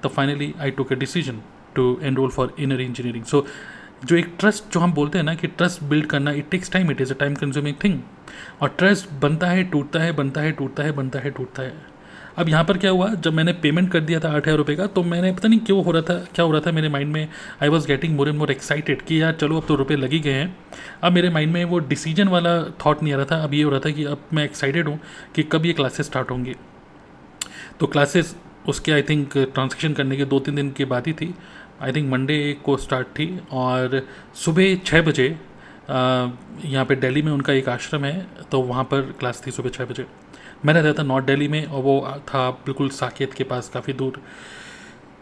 तो 0.02 0.08
finally 0.08 0.52
I 0.60 0.70
took 0.70 0.92
a 0.92 0.96
decision 0.96 1.42
to 1.74 1.98
enrol 2.02 2.30
for 2.30 2.54
Inner 2.58 2.80
Engineering 2.80 3.24
so 3.24 3.46
जो 4.04 4.16
एक 4.16 4.34
ट्रस्ट 4.38 4.72
जो 4.72 4.80
हम 4.80 4.92
बोलते 4.92 5.18
हैं 5.18 5.24
ना 5.24 5.34
कि 5.34 5.46
ट्रस्ट 5.46 5.82
बिल्ड 5.84 6.06
करना 6.06 6.30
it 6.30 6.48
takes 6.50 6.70
time 6.70 6.90
it 6.90 7.00
is 7.00 7.12
a 7.12 7.16
time 7.16 7.34
consuming 7.34 7.76
thing 7.84 8.00
और 8.62 8.68
ट्रस्ट 8.78 9.10
बनता 9.22 9.46
है, 9.46 9.64
टूटता 9.64 10.00
है, 10.00 10.12
बनता 10.12 10.40
है, 10.40 10.52
टूटता 10.52 10.82
है, 10.82 10.92
बनता 10.92 11.18
है, 11.18 11.30
टूटता 11.30 11.62
है। 11.62 11.91
अब 12.38 12.48
यहाँ 12.48 12.64
पर 12.64 12.78
क्या 12.78 12.90
हुआ? 12.90 13.08
जब 13.14 13.32
मैंने 13.32 13.52
पेमेंट 13.62 13.90
कर 13.92 14.00
दिया 14.00 14.20
था 14.20 14.28
आठ 14.28 14.46
हज़ार 14.46 14.56
रुपये 14.56 14.76
का 14.76 14.86
तो 14.88 15.02
मैंने 15.04 15.32
पता 15.32 15.48
नहीं 15.48 15.58
क्यों 15.60 15.84
हो 15.84 15.92
रहा 15.92 16.02
था, 16.02 16.14
क्या 16.34 16.44
हो 16.44 16.52
रहा 16.52 16.60
था 16.60 16.72
मेरे 16.72 16.88
माइंड 16.88 17.12
में? 17.12 17.28
I 17.62 17.68
was 17.68 17.86
getting 17.86 18.16
more 18.16 18.28
and 18.28 18.38
more 18.38 18.50
excited 18.50 19.02
कि 19.02 19.20
यार 19.22 19.32
चलो 19.40 19.56
अब 19.56 19.66
तो 19.68 19.74
रुपये 19.74 19.96
लगी 19.96 20.20
गए 20.20 20.32
हैं। 20.32 20.56
अब 21.02 21.12
मेरे 21.12 21.30
माइंड 21.30 21.52
में 21.52 21.64
वो 21.64 21.78
डिसीज़न 21.88 22.28
वाला 22.28 22.58
थाट 22.80 23.02
नहीं 23.02 23.14
आ 23.14 23.16
रहा 23.16 23.26
था। 23.26 23.42
अब 23.44 23.54
ये 23.54 23.62
हो 23.62 23.70
रहा 23.70 23.80
था 23.80 23.90
कि 23.90 24.04
अब 24.04 24.24
मैं 24.32 24.44
एक्साइटेड 24.44 24.88
हूँ 24.88 24.98
कि 25.34 25.42
कब 25.42 25.66
ये 25.66 25.72
क्लासेस 25.72 26.06
स्टार्ट 26.06 26.30
होंगी। 26.30 26.54
तो 27.80 27.86
क्लासेस 27.86 28.34
उसके 28.68 28.92
आई 28.92 29.02
थिंक 29.02 29.36
ट्रांजेक्शन 29.36 29.92
करने 29.92 30.16
के 30.16 30.24
दो 30.24 30.38
तीन 30.40 30.54
दिन 30.54 30.70
के 30.70 30.84
बाद 30.86 31.06
ही 31.06 31.12
थी। 31.12 31.34
आई 31.82 31.92
थिंक 31.92 32.10
मंडे 32.10 32.56
को 32.64 32.76
स्टार्ट 32.78 33.06
थी 33.08 33.26
और 33.52 34.02
सुबह 34.44 34.74
छः 34.86 35.02
बजे 35.02 35.28
यहाँ 35.90 36.84
पे 36.84 36.94
दिल्ली 36.96 37.22
में 37.22 37.32
उनका 37.32 37.52
एक 37.52 37.68
आश्रम 37.68 38.04
है 38.04 38.26
तो 38.50 38.60
वहाँ 38.62 38.84
पर 38.84 39.14
क्लास 39.18 39.42
थी 39.46 39.50
सुबह 39.50 39.68
छः 39.68 39.84
बजे। 39.84 40.06
मैं 40.64 40.74
रहता 40.74 40.92
था 40.92 41.06
नॉर्थ 41.06 41.26
दिल्ली 41.26 41.48
में 41.48 41.64
और 41.66 41.82
वो 41.82 42.00
था 42.28 42.50
बिल्कुल 42.50 42.88
साकेत 42.90 43.34
के 43.34 43.44
पास 43.44 43.68
काफ़ी 43.68 43.92
दूर। 43.92 44.20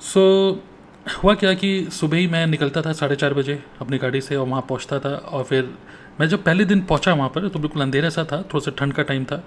सो 0.00 0.20
so, 0.50 1.22
हुआ 1.24 1.34
क्या 1.34 1.52
कि 1.54 1.88
सुबह 1.92 2.16
ही 2.16 2.26
मैं 2.26 2.46
निकलता 2.46 2.82
था 2.82 2.92
साढ़े 2.92 3.16
चार 3.16 3.34
बजे 3.34 3.58
अपनी 3.80 3.98
गाड़ी 3.98 4.20
से 4.20 4.36
और 4.36 4.46
वहाँ 4.46 4.62
पहुँचता 4.68 4.98
था 4.98 5.14
और 5.16 5.44
फिर 5.44 5.74
मैं 6.20 6.28
जब 6.28 6.44
पहले 6.44 6.64
दिन 6.64 6.80
पहुँचा 6.80 7.14
वहाँ 7.14 7.28
पर 7.28 7.48
तो 7.48 7.58
बिल्कुल 7.58 7.82
अंधेरा 7.82 8.08
सा 8.08 8.24
था 8.24 8.42
थोड़ा 8.42 8.60
सा 8.60 8.70
ठंड 8.70 8.92
का 8.92 9.02
टाइम 9.02 9.24
था। 9.24 9.42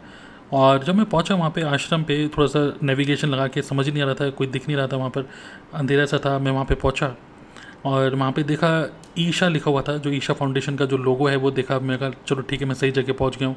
और 0.54 0.84
जब 0.84 0.96
मैं 0.96 1.06
पहुँचा 1.06 1.36
वहाँ 1.36 1.50
पे 1.50 1.62
आश्रम 1.62 2.04
पे 2.04 2.28
थोड़ा 2.28 2.48
सा 2.48 2.60
नेविगेशन 2.84 3.30
लगा 3.30 3.48
के 3.48 3.62
समझ 3.62 3.90
नहीं 3.90 4.02
आ 4.04 4.06
रहा 4.06 4.16
था 4.16 4.30
कोई 4.30 4.48
दिख 4.48 4.68
नहीं 4.68 4.78
रहा 4.78 4.88
था 4.88 4.98
वहाँ 4.98 5.10
पर 5.10 5.30
अंधेरा 5.74 6.06
सा 6.06 6.18
था 6.18 6.38
मैं 6.40 6.52
वहाँ 6.52 6.66
पे 6.66 6.76
पहुँचा। 6.76 7.16
और 7.86 8.16
वहाँ 8.16 8.32
पे 8.32 8.44
देखा 8.44 9.00
ईशा 9.20 9.48
लिखा 9.48 9.72
हुआ 9.72 9.82
था, 9.82 9.98
जो 9.98 10.10
ईशा 10.10 10.34
फाउंडेशन 10.34 10.75
का 10.75 10.86
जो 10.86 10.98
लोगो 10.98 11.28
है, 11.28 11.36
वो 11.36 11.52
देखा। 11.52 11.80
मैं 11.80 11.98
कहा, 11.98 12.10
चलो 12.28 12.42
ठीक 12.42 12.62
है, 12.62 12.68
मैं 12.68 12.75
सही 12.75 12.92
जगह 12.92 13.13
पहुँच 13.13 13.38
गया 13.38 13.48
हूँ। 13.48 13.56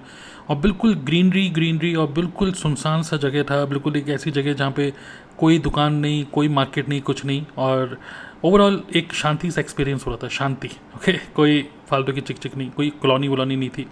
और 0.48 0.56
बिल्कुल 0.56 0.94
ग्रीनरी 0.94 1.48
ग्रीनरी 1.50 1.94
और 1.94 2.08
बिल्कुल 2.08 2.52
सुनसान 2.52 3.02
सा 3.02 3.16
जगह 3.16 3.42
था। 3.42 3.64
बिल्कुल 3.64 3.96
एक 3.96 4.08
ऐसी 4.08 4.30
जगह 4.30 4.52
जहाँ 4.52 4.70
पे 4.70 4.92
कोई 5.38 5.58
दुकान 5.58 5.94
नहीं, 5.94 6.24
कोई 6.24 6.48
मार्केट 6.48 6.88
नहीं, 6.88 7.00
कुछ 7.00 7.24
नहीं। 7.24 7.44
और 7.58 7.98
ओवरऑल 8.44 8.82
एक 8.96 9.12
शांति 9.12 9.50
सा 9.50 9.60
एक्सपीरियंस 9.60 10.06
हो 10.06 10.10
रहा 10.10 10.24
था, 10.24 10.28
शांति 10.28 10.68
ओके 10.96 11.12
कोई 11.34 11.62
फालतू 11.90 12.12
की 12.12 12.20
चिक 12.20 12.38
चिक 12.38 12.56
नहीं, 12.56 12.70
कोई 12.70 12.90
कॉलोनी 13.02 13.28
वॉलोनी 13.28 13.56
नहीं 13.56 13.70
थी। 13.70 13.86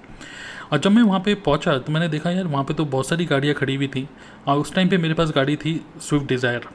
और 0.72 0.78
जब 0.78 0.90
मैं 0.90 1.02
वहाँ 1.02 1.20
पे 1.20 1.34
पहुँचा 1.34 1.78
तो 1.78 1.92
मैंने 1.92 2.08
देखा, 2.08 2.30
यार, 2.30 2.46
वहाँ 2.46 2.64
पे 2.64 2.74
तो 2.74 2.84
बहुत 2.84 3.08
सारी 3.08 3.24
गाड़ियाँ 3.24 3.54
खड़ी 3.54 3.74
हुई 3.74 3.88
थी। 3.88 4.08
और 4.48 4.58
उस 4.58 4.74
टाइम 4.74 4.88
पे 4.88 4.98
मेरे 4.98 5.14
पास 5.14 5.32
गाड़ी 5.34 5.56
थी 5.56 5.80
स्विफ्ट 6.00 6.26
डिज़ायर 6.26 6.68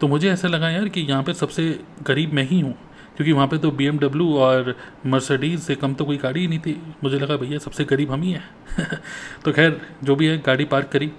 तो 0.00 0.08
मुझे 0.08 0.30
ऐसा 0.30 0.48
लगा 0.48 0.70
यार 0.70 0.88
कि 0.88 1.00
यहाँ 1.00 1.22
पे 1.22 1.32
सबसे 1.34 1.80
गरीब 2.02 2.32
मैं 2.32 2.42
ही 2.42 2.60
हूँ, 2.60 2.72
क्योंकि 3.16 3.32
वहाँ 3.32 3.46
पे 3.46 3.58
तो 3.58 3.70
बीएमडब्ल्यू 3.70 4.36
और 4.36 4.74
मर्सडीज़ 5.06 5.60
से 5.60 5.74
कम 5.74 5.94
तो 5.94 6.04
कोई 6.04 6.16
गाड़ी 6.16 6.40
ही 6.40 6.46
नहीं 6.48 6.58
थी। 6.58 6.80
मुझे 7.04 7.18
लगा, 7.18 7.36
भैया, 7.36 7.58
सबसे 7.58 7.84
गरीब 7.84 8.12
हम 8.12 8.22
ही 8.22 8.32
हैं। 8.32 8.44
तो 9.44 9.52
खैर, 9.52 9.80
जो 10.04 10.16
भी 10.16 10.26
है, 10.26 10.38
गाड़ी 10.38 10.64
पार्क 10.64 10.88
करी 10.88 11.10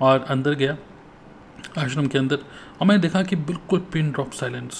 और 0.00 0.24
अंदर 0.28 0.54
गया, 0.54 0.76
आश्रम 1.78 2.06
के 2.06 2.18
अंदर। 2.18 2.38
और 2.80 2.86
मैंने 2.86 3.02
देखा 3.02 3.22
कि 3.22 3.36
बिल्कुल 3.36 3.78
पिन 3.92 4.10
ड्रॉप 4.12 4.32
साइलेंस, 4.32 4.72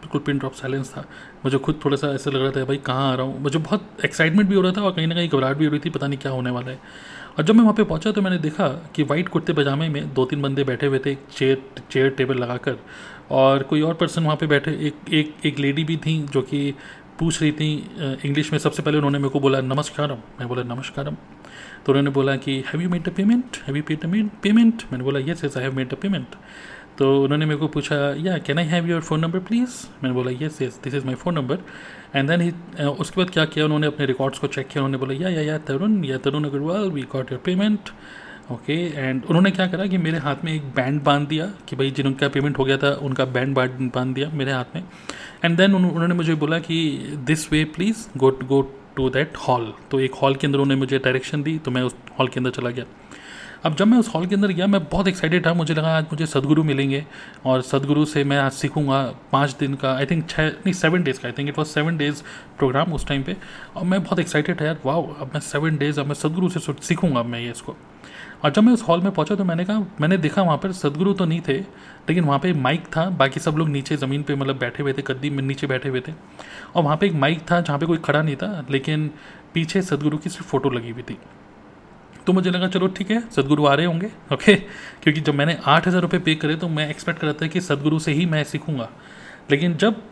बिल्कुल 0.00 0.20
पिन 0.20 0.38
ड्रॉप 0.38 0.52
साइलेंस 0.52 0.92
था। 0.96 1.04
मुझे 1.44 1.58
खुद 1.58 1.80
थोड़ा 1.84 1.96
सा 1.96 2.08
ऐसा 2.08 2.30
लग 2.30 2.42
रहा 2.42 2.50
था, 2.50 2.64
भाई, 2.64 2.76
कहाँ 2.76 3.12
आ 3.12 3.14
रहा 3.14 3.26
हूँ? 3.26 3.40
मुझे 3.42 3.58
बहुत 3.58 3.88
एक्साइटमेंट 4.04 4.48
भी 4.48 4.54
हो 4.54 4.62
रहा 4.62 4.72
था 4.72 4.82
और 4.82 4.92
कहीं 4.92 5.06
ना 5.06 5.14
कहीं 5.14 5.28
घबराहट 5.28 5.56
भी 5.56 5.64
हो 5.64 5.70
रही 5.70 5.80
थी, 5.84 5.90
पता 5.90 6.06
नहीं 6.06 6.18
क्या 6.18 6.32
होने 6.32 6.50
वाला 6.50 6.70
है। 6.70 6.78
और 7.38 7.44
जब 7.44 7.54
मैं 7.54 7.62
वहाँ 7.62 7.74
पे 7.74 7.84
पहुँचा 7.84 8.10
तो 8.12 8.22
मैंने 8.22 8.38
देखा 8.38 8.68
कि 8.94 9.02
वाइट 9.02 9.28
कुर्ते 9.28 9.52
पजामे 9.52 9.88
में 9.88 10.14
दो 10.14 10.24
तीन 10.24 10.42
बंदे 10.42 10.64
बैठे 10.64 10.86
हुए 10.86 10.98
थे 10.98 11.10
एक 11.10 11.18
चेयर 11.32 11.62
चेयर 11.90 12.08
टेबल 12.10 12.38
लगाकर। 12.38 12.78
और 13.30 13.62
कोई 13.62 13.80
और 13.82 13.94
पर्सन 13.94 14.24
वहाँ 14.24 14.36
पे 14.36 14.46
बैठे, 14.46 14.70
एक 14.70 15.12
एक 15.14 15.46
एक 15.46 15.58
लेडी 15.58 15.84
भी 15.84 15.96
थी 15.96 16.18
जो 16.32 16.42
कि 16.42 16.74
पूछ 17.18 17.40
रही 17.42 17.52
थी 17.52 17.70
इंग्लिश 18.24 18.52
में 18.52 18.58
सबसे 18.58 18.82
पहले 18.82 18.96
उन्होंने 18.98 19.18
मेरे 19.18 19.30
को 19.30 19.40
बोला, 19.40 19.60
नमस्कारम। 19.60 20.18
मैं 20.38 20.48
बोला, 20.48 20.62
नमस्कारम। 20.74 21.16
तो 21.86 21.92
उन्होंने 21.92 22.10
बोला 22.10 22.34
कि 22.36 22.56
have 22.66 22.82
you 22.82 22.88
made 22.90 23.08
a 23.08 23.12
payment 23.16 23.56
have 23.66 23.76
you 23.76 23.82
paid 23.88 24.04
a 24.04 24.08
payment 24.42 24.82
मैंने 24.92 25.04
बोला 25.04 25.20
yes 25.20 25.44
yes 25.44 25.56
I 25.56 25.64
have 25.64 25.76
made 25.76 25.92
a 25.92 25.96
payment 26.02 26.34
तो 26.98 27.22
उन्होंने 27.22 27.46
मेरे 27.46 27.58
को 27.60 27.68
पूछा 27.68 27.96
या 28.18 28.36
can 28.46 28.58
I 28.58 28.64
have 28.66 28.86
your 28.86 29.00
phone 29.00 29.20
number 29.20 29.38
please 29.48 29.74
मैंने 30.02 30.14
बोला 30.14 30.30
yes 30.40 30.60
yes 30.62 30.80
this 30.84 30.94
is 30.94 31.04
my 31.06 31.14
phone 31.14 31.34
number 31.34 31.58
and 32.14 32.28
then 32.28 32.40
ही 32.40 32.50
उसके 32.86 33.20
बाद 33.20 33.30
क्या 33.30 33.44
किया 33.44 33.64
उन्होंने 33.64 33.86
अपने 33.86 34.06
रिकॉर्ड्स 34.06 34.38
को 34.38 34.46
चेक 34.46 34.68
किया 34.68 34.84
उन्होंने 34.84 35.04
बोला 35.04 35.14
या 35.24 35.28
yeah 35.28 35.42
yeah 35.42 35.58
Tarun 35.58 36.04
yeah 36.04 36.18
Tarun 36.18 36.44
Agrawal 36.44 36.90
we 36.90 37.02
got 37.12 37.32
your 37.32 37.40
payment 37.44 37.90
okay 38.52 38.74
and 38.96 39.24
उन्होंने 39.24 39.50
क्या 39.50 39.66
करा 39.66 39.86
कि 39.86 39.98
मेरे 39.98 40.18
हाथ 40.18 40.44
में 40.44 40.52
एक 40.52 40.62
बैंड 40.76 41.02
बाँध 41.02 41.28
दिया 41.28 41.46
कि 41.68 41.76
भाई 41.76 41.90
जिनका 41.90 42.28
पेमेंट 42.28 42.58
हो 42.58 42.64
गया 42.64 42.76
था 42.76 42.90
उनका 43.02 43.24
बैंड 43.24 43.54
बाँध 43.54 44.14
दिया 44.14 44.30
मेरे 44.34 44.52
हाथ 44.52 44.76
में 44.76 44.82
एंड 45.44 45.56
देन 45.56 45.74
उन्होंने 45.74 46.14
मुझे 46.14 46.34
बोला 46.34 46.58
कि 46.58 46.78
this 47.26 47.52
way 47.52 47.64
please 47.64 48.06
go 48.18 48.30
go 48.44 48.62
to 48.96 49.10
that 49.10 49.36
hall 49.48 49.72
तो 49.90 50.00
एक 50.00 50.14
हॉल 50.14 50.34
के 50.34 50.46
अंदर 50.46 50.58
उन्होंने 50.58 50.78
मुझे 50.80 50.98
डायरेक्शन 50.98 51.42
दी 51.42 51.58
तो 51.58 51.70
मैं 51.70 51.82
उस 51.82 51.94
हॉल 52.18 52.28
के 52.28 52.40
अंदर 52.40 52.50
चला 52.50 52.70
गया 52.70 52.84
अब 53.64 53.74
जब 53.74 53.86
मैं 53.86 53.98
उस 53.98 54.08
हॉल 54.08 54.26
के 54.26 54.34
अंदर 54.34 54.48
गया, 54.48 54.66
मैं 54.66 54.82
बहुत 54.84 55.08
एक्साइटेड 55.08 55.46
था। 55.46 55.52
मुझे 55.54 55.74
लगा, 55.74 55.96
आज 55.96 56.04
मुझे 56.04 56.26
सदगुरु 56.26 56.62
मिलेंगे 56.64 57.04
और 57.46 57.62
सदगुरु 57.62 58.04
से 58.04 58.22
मैं 58.24 58.36
आज 58.38 58.52
सीखूँगा 58.52 59.02
पाँच 59.32 59.56
दिन 59.60 59.74
का 59.74 59.94
आई 59.94 60.06
थिंक 60.06 60.28
छः 60.30 60.46
नहीं 60.46 60.72
सेवन 60.72 61.02
डेज़ 61.02 61.20
का। 61.20 61.28
I 61.28 61.32
think 61.38 61.48
it 61.48 61.58
was 61.58 61.68
seven 61.68 61.96
days 61.96 62.22
program 62.58 62.92
उस 62.92 63.06
टाइम 63.06 63.22
पे। 63.22 63.36
और 63.76 63.84
मैं 63.84 64.02
बहुत 64.04 64.18
एक्साइटेड 64.18 64.60
था, 64.60 64.64
यार 64.64 64.78
वाह 64.84 64.96
अब 64.96 65.30
मैं 65.34 65.40
सेवन 65.40 65.76
डेज़ 65.76 66.00
अब 66.00 66.06
मैं 66.06 66.14
सदगुरु 66.14 66.48
से 66.48 66.72
सीखूँगा 66.82 67.22
मैं 67.22 67.40
ये 67.40 67.50
इसको। 67.50 67.76
और 68.44 68.50
जब 68.50 68.62
मैं 68.62 68.72
उस 68.72 68.82
हॉल 68.82 69.00
में 69.00 69.10
पहुँचा 69.12 69.34
तो 69.34 69.44
मैंने 69.44 69.64
कहा, 69.64 69.78
मैंने 70.00 70.16
देखा 70.18 70.42
वहाँ 70.42 70.58
पर 70.58 70.72
सदगुरु 70.72 71.12
तो 71.12 71.24
नहीं 71.24 71.40
थे, 71.48 71.58
लेकिन 71.58 72.24
वहाँ 72.24 72.38
पे 72.38 72.52
माइक 72.52 72.86
था। 72.96 73.08
बाकी 73.12 73.40
सब 73.40 73.56
लोग 73.58 73.68
नीचे 73.68 73.96
ज़मीन 73.96 74.22
पे 74.22 74.34
मतलब 74.34 74.58
बैठे 74.58 74.82
हुए 74.82 74.92
थे 74.92 75.02
गद्दी 75.02 75.30
में 75.30 75.42
नीचे 75.42 75.66
बैठे 75.66 75.88
हुए 75.88 76.00
थे। 76.00 76.12
और 76.76 76.82
वहाँ 76.82 76.96
पे 76.96 77.06
एक 77.06 77.14
माइक 77.14 77.40
था 77.50 77.60
जहाँ 77.60 77.78
पे 77.78 77.86
कोई 77.86 77.98
खड़ा 77.98 78.22
नहीं 78.22 78.36
था, 78.36 78.66
लेकिन 78.70 79.10
पीछे 79.54 79.82
सदगुरु 79.82 80.18
की 80.18 80.30
सिर्फ़ 80.30 80.48
फ़ोटो 80.48 80.70
लगी 80.70 80.90
हुई 80.90 81.02
थी। 81.02 81.18
तो 82.26 82.32
मुझे 82.32 82.50
लगा, 82.50 82.68
चलो 82.68 82.86
ठीक 82.88 83.10
है, 83.10 83.20
सदगुरु 83.30 83.66
आ 83.66 83.74
रहे 83.74 83.86
होंगे। 83.86 84.10
ओके 84.32 84.54
क्योंकि 84.54 85.20
जब 85.20 85.34
मैंने 85.34 85.56
आठ 85.66 85.86
हज़ार 85.88 86.02
रुपये 86.02 86.20
पे 86.20 86.34
करे 86.34 86.56
तो 86.56 86.68
मैं 86.68 86.88
एक्सपेक्ट 86.90 87.20
कर 87.20 87.26
रहा 87.26 87.36
था 87.42 87.46
कि 87.46 87.60
सदगुरु 87.60 87.98
से 87.98 88.12
ही 88.12 88.26
मैं 88.26 88.42
सीखूँगा। 88.44 88.88
लेकिन 89.50 89.76
जब 89.76 90.02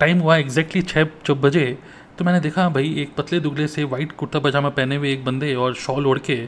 टाइम 0.00 0.18
हुआ 0.18 0.36
एग्जैक्टली 0.36 0.82
छः 0.82 1.06
जब 1.26 1.40
बजे 1.40 1.76
तो 2.18 2.24
मैंने 2.24 2.40
देखा, 2.40 2.68
भाई, 2.68 2.94
एक 2.98 3.14
पतले 3.16 3.40
दुगले 3.40 3.66
से 3.66 3.84
वाइट 3.84 4.12
कुर्ता 4.12 4.38
पजामा 4.38 4.68
पहने 4.70 4.96
हुए 4.96 5.12
एक 5.12 5.24
बंदे 5.24 5.54
और 5.54 5.74
शॉल 5.76 6.06
ओढ़ 6.06 6.18
के 6.20 6.38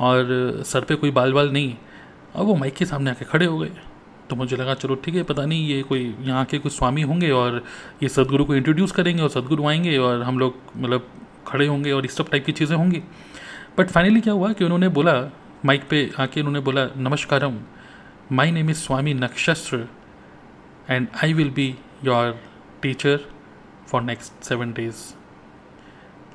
और 0.00 0.62
सर 0.66 0.84
पे 0.84 0.94
कोई 0.94 1.10
बाल 1.10 1.32
बाल 1.32 1.50
नहीं। 1.52 1.74
और 2.36 2.44
वो 2.44 2.54
माइक 2.54 2.74
के 2.74 2.84
सामने 2.84 3.10
आके 3.10 3.24
खड़े 3.24 3.46
हो 3.46 3.58
गए। 3.58 3.70
तो 4.30 4.36
मुझे 4.36 4.56
लगा, 4.56 4.74
चलो 4.74 4.94
ठीक 4.94 5.14
है, 5.14 5.22
पता 5.22 5.44
नहीं, 5.46 5.66
ये 5.68 5.82
कोई, 5.82 6.14
यहाँ 6.20 6.44
के 6.44 6.58
कुछ 6.58 6.72
स्वामी 6.72 7.02
होंगे 7.02 7.30
और 7.30 7.62
ये 8.02 8.08
सदगुरु 8.08 8.44
को 8.44 8.54
इंट्रोड्यूस 8.54 8.92
करेंगे 8.92 9.22
और 9.22 9.28
सदगुरु 9.28 9.66
आएँगे 9.68 9.96
और 9.98 10.22
हम 10.22 10.38
लोग 10.38 10.54
मतलब 10.76 11.08
खड़े 11.46 11.66
होंगे 11.66 11.92
और 11.92 12.04
इस 12.04 12.16
सब 12.16 12.30
टाइप 12.30 12.46
की 12.46 12.52
चीज़ें 12.52 12.76
होंगी। 12.76 13.02
बट 13.78 13.90
फाइनली 13.90 14.20
क्या 14.20 14.32
हुआ 14.32 14.52
कि 14.52 14.64
उन्होंने 14.64 14.88
बोला 14.88 15.12
माइक 15.64 15.82
पे 15.90 15.98
आके 16.20 16.40
उन्होंने 16.40 16.60
बोला, 16.60 16.84
नमस्कारम 16.96 17.58
माई 18.32 18.50
name 18.50 18.70
is 18.70 18.76
Swami 18.76 19.14
Nakshatra 19.14 19.86
and 20.90 21.06
I 21.24 21.32
will 21.32 21.50
be 21.50 21.68
your 22.04 22.40
teacher 22.82 23.20
for 23.88 24.02
next 24.02 24.44
seven 24.44 24.72
days 24.72 24.96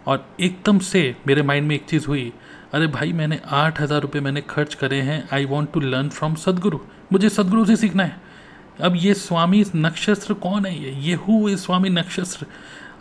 और 0.07 0.25
एकदम 0.39 0.79
से 0.79 1.15
मेरे 1.27 1.41
माइंड 1.41 1.67
में 1.67 1.75
एक 1.75 1.85
चीज़ 1.85 2.07
हुई, 2.07 2.31
अरे 2.73 2.87
भाई, 2.87 3.13
मैंने 3.13 3.39
आठ 3.45 3.81
हज़ार 3.81 4.01
रुपये 4.01 4.21
मैंने 4.21 4.41
खर्च 4.49 4.73
करे 4.73 5.01
हैं 5.01 5.23
I 5.33 5.45
want 5.45 5.71
to 5.73 5.79
learn 5.79 6.09
from 6.09 6.35
Sadhguru 6.37 6.79
मुझे 7.11 7.29
सदगुरु 7.29 7.65
से 7.65 7.75
सीखना 7.75 8.03
है। 8.03 8.21
अब 8.81 8.95
ये 8.95 9.13
स्वामी 9.13 9.63
नक्षत्र 9.75 10.33
कौन 10.33 10.65
है 10.65 10.75
ये? 10.79 10.91
ये 10.91 11.13
हु 11.13 11.47
इज़ 11.49 11.59
स्वामी 11.59 11.89
नक्षत्र 11.89 12.45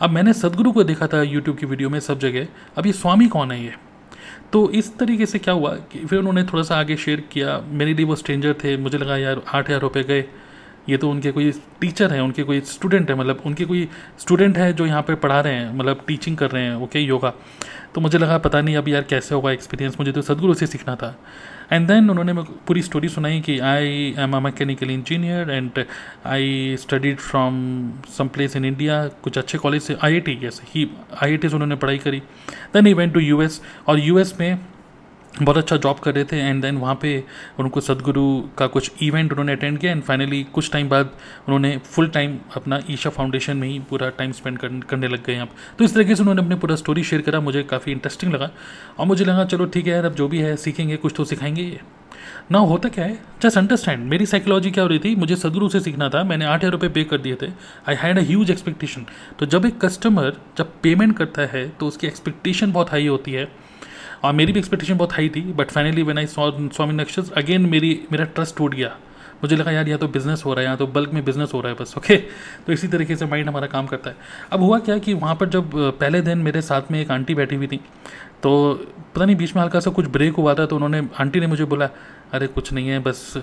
अब 0.02 0.10
मैंने 0.10 0.32
सदगुरु 0.34 0.72
को 0.72 0.84
देखा 0.84 1.06
था 1.06 1.22
यूट्यूब 1.22 1.56
की 1.56 1.66
वीडियो 1.66 1.90
में 1.90 2.00
सब 2.00 2.18
जगह, 2.18 2.46
अब 2.78 2.86
ये 2.86 2.92
स्वामी 2.92 3.28
कौन 3.28 3.52
है 3.52 3.64
ये? 3.64 3.74
तो 4.52 4.70
इस 4.72 4.96
तरीके 4.98 5.26
से 5.26 5.38
क्या 5.38 5.54
हुआ 5.54 5.74
कि 5.92 5.98
फिर 6.00 6.18
उन्होंने 6.18 6.42
थोड़ा 6.44 6.62
सा 6.62 6.76
आगे 6.76 6.96
शेयर 6.96 7.20
किया। 7.32 7.60
मेरे 7.70 7.94
लिए 7.94 8.06
वो 8.06 8.16
स्ट्रेंजर 8.16 8.54
थे, 8.54 8.76
मुझे 8.76 8.98
लगा, 8.98 9.16
यार, 9.16 9.42
आठ 9.46 9.68
हज़ार 9.68 9.80
रुपये 9.80 10.02
गए। 10.04 10.24
ये 10.88 10.96
तो 10.96 11.08
उनके 11.10 11.30
कोई 11.32 11.50
टीचर 11.80 12.12
हैं, 12.12 12.20
उनके 12.20 12.42
कोई 12.42 12.60
स्टूडेंट 12.62 13.10
है 13.10 13.16
मतलब 13.16 13.42
उनके 13.46 13.64
कोई 13.64 13.88
स्टूडेंट 14.18 14.58
है 14.58 14.72
जो 14.72 14.86
यहाँ 14.86 15.02
पे 15.02 15.14
पढ़ा 15.16 15.40
रहे 15.40 15.54
हैं 15.54 15.72
मतलब 15.76 16.04
टीचिंग 16.06 16.36
कर 16.36 16.50
रहे 16.50 16.62
हैं 16.62 16.74
ओके 16.76 16.98
योगा 16.98 17.32
तो 17.94 18.00
मुझे 18.00 18.18
लगा, 18.18 18.38
पता 18.38 18.60
नहीं 18.60 18.76
अब 18.76 18.88
यार 18.88 19.02
कैसे 19.02 19.34
होगा 19.34 19.52
एक्सपीरियंस 19.52 19.96
मुझे 19.98 20.12
तो 20.12 20.22
सदगुरु 20.22 20.54
से 20.54 20.66
सीखना 20.66 20.94
था। 20.96 21.14
एंड 21.72 21.88
देन 21.88 22.10
उन्होंने 22.10 22.32
पूरी 22.66 22.82
स्टोरी 22.82 23.08
सुनाई 23.08 23.40
कि 23.40 23.58
I 23.58 24.14
am 24.18 24.36
a 24.36 24.40
mechanical 24.40 24.90
engineer 24.90 25.50
and 25.50 25.84
I 26.26 26.76
studied 26.80 27.18
from 27.18 27.54
some 28.18 28.28
place 28.28 28.56
in 28.56 28.64
India 28.64 29.06
कुछ 29.08 29.38
अच्छे 29.38 29.58
कॉलेज 29.58 29.82
से 29.82 29.96
आई 30.04 30.14
आई 30.14 30.20
टी 30.20 30.32
ही 30.32 30.46
आई 30.46 30.90
आई 31.22 31.36
टी 31.36 31.48
से 31.48 31.54
उन्होंने 31.54 31.76
पढ़ाई 31.76 31.98
करी। 31.98 32.18
Then 32.74 32.86
he 32.86 32.94
went 32.94 33.14
to 33.14 33.20
U 33.20 33.42
S 33.42 33.62
और 33.86 33.98
यू 33.98 34.18
एस 34.18 34.34
में 34.40 34.58
बहुत 35.42 35.56
अच्छा 35.56 35.76
जॉब 35.76 35.98
कर 35.98 36.14
रहे 36.14 36.24
थे 36.24 36.36
एंड 36.38 36.62
देन 36.62 36.76
वहाँ 36.76 36.94
पे 36.94 37.12
उनको 37.58 37.80
सदगुरु 37.80 38.22
का 38.58 38.66
कुछ 38.66 39.02
इवेंट 39.02 39.32
उन्होंने 39.32 39.52
अटेंड 39.52 39.78
किया 39.78 39.92
एंड 39.92 40.02
फाइनली 40.02 40.42
कुछ 40.52 40.70
टाइम 40.72 40.88
बाद 40.88 41.10
उन्होंने 41.46 41.76
फुल 41.84 42.08
टाइम 42.08 42.38
अपना 42.56 42.80
ईशा 42.90 43.10
फाउंडेशन 43.10 43.56
में 43.56 43.68
ही 43.68 43.78
पूरा 43.90 44.08
टाइम 44.10 44.32
स्पेंड 44.32 44.58
करने 44.58 45.08
लग 45.08 45.24
गए 45.24 45.34
यहाँ 45.34 45.48
तो 45.78 45.84
इस 45.84 45.94
तरीके 45.94 46.14
से 46.14 46.22
उन्होंने 46.22 46.42
अपने 46.42 46.56
पूरा 46.56 46.76
स्टोरी 46.76 47.02
शेयर 47.04 47.22
करा, 47.22 47.40
मुझे 47.40 47.62
काफ़ी 47.62 47.92
इंटरेस्टिंग 47.92 48.32
लगा। 48.34 48.50
और 48.98 49.06
मुझे 49.06 49.24
लगा, 49.24 49.44
चलो 49.44 49.66
ठीक 49.66 49.86
है 49.86 49.92
यार, 49.92 50.04
अब 50.04 50.14
जो 50.14 50.28
भी 50.28 50.38
है, 50.38 50.56
सीखेंगे, 50.56 50.96
कुछ 50.96 51.12
तो 51.16 51.24
सिखाएँगे 51.24 51.62
ये। 51.62 51.80
ना 52.52 52.58
होता 52.60 52.88
क्या 52.88 53.04
है? 53.04 53.18
जस्ट 53.42 53.58
अंडरस्टैंड 53.58 54.08
मेरी 54.10 54.26
साइकोलॉजी 54.26 54.70
क्या 54.70 54.84
हो 54.84 54.88
रही 54.88 54.98
थी? 54.98 55.14
मुझे 55.16 55.36
सदगुरु 55.36 55.68
से 55.68 55.80
सीखना 55.80 56.08
था, 56.08 56.22
मैंने 56.24 56.44
आठ 56.44 56.58
हज़ार 56.58 56.72
रुपये 56.72 56.88
पे 56.88 57.04
कर 57.04 57.18
दिए 57.18 57.36
थे। 57.42 57.46
I 57.88 57.94
had 57.94 58.18
a 58.18 58.22
huge 58.22 58.50
expectation 58.50 59.06
तो 59.38 59.46
जब 59.46 59.66
एक 59.66 59.80
कस्टमर 59.80 60.36
जब 60.58 60.72
पेमेंट 60.82 61.16
करता 61.18 61.46
है 61.46 61.68
तो 61.70 61.86
उसकी 61.86 62.06
एक्सपेक्टेशन 62.06 62.72
बहुत 62.72 62.90
हाई 62.90 63.06
होती 63.06 63.32
है। 63.32 63.48
और 64.26 64.32
मेरी 64.32 64.52
भी 64.52 64.58
एक्सपेक्टेशन 64.58 64.96
बहुत 64.96 65.12
हाई 65.12 65.28
थी 65.28 65.40
but 65.52 65.70
finally 65.70 66.02
when 66.02 66.18
I 66.18 66.26
saw 66.26 66.50
Swami 66.50 66.94
Nakshatra 66.94 67.42
again 67.42 67.66
मेरी, 67.66 68.00
मेरा 68.12 68.24
ट्रस्ट 68.26 68.56
टूट 68.56 68.74
गया। 68.74 68.96
मुझे 69.42 69.56
लगा, 69.56 69.70
यार, 69.70 69.88
या 69.88 69.96
तो 69.96 70.06
बिज़नेस 70.08 70.42
हो 70.44 70.52
रहा 70.54 70.62
है, 70.62 70.68
या 70.68 70.76
तो 70.76 70.86
बल्क 70.86 71.10
में 71.12 71.24
बिज़नेस 71.24 71.50
हो 71.54 71.60
रहा 71.60 71.72
है 71.72 71.78
बस 71.80 71.94
ओके 71.98 72.16
तो 72.66 72.72
इसी 72.72 72.88
तरीके 72.88 73.16
से 73.16 73.26
माइंड 73.26 73.48
हमारा 73.48 73.66
काम 73.66 73.86
करता 73.86 74.10
है। 74.10 74.16
अब 74.52 74.60
हुआ 74.60 74.78
क्या 74.78 74.98
कि 74.98 75.14
वहाँ 75.14 75.34
पर 75.34 75.48
जब, 75.48 75.70
पहले 76.00 76.20
दिन 76.20 76.38
मेरे 76.38 76.62
साथ 76.62 76.90
में 76.90 77.00
एक 77.00 77.10
आंटी 77.10 77.34
बैठी 77.34 77.56
हुई 77.56 77.66
थी 77.66 77.80
तो 78.42 78.52
पता 79.14 79.24
नहीं, 79.24 79.36
बीच 79.36 79.54
में 79.56 79.62
हल्का 79.62 79.80
सा 79.80 79.90
कुछ 79.90 80.06
ब्रेक 80.06 80.34
हुआ 80.34 80.54
था 80.54 80.66
तो 80.66 80.76
उन्होंने, 80.76 81.02
आंटी 81.20 81.40
ने 81.40 81.46
मुझे 81.46 81.64
बोला, 81.64 81.88
अरे, 82.32 82.46
कुछ 82.46 82.72
नहीं 82.72 82.88
है, 82.88 82.98
बस 82.98 83.42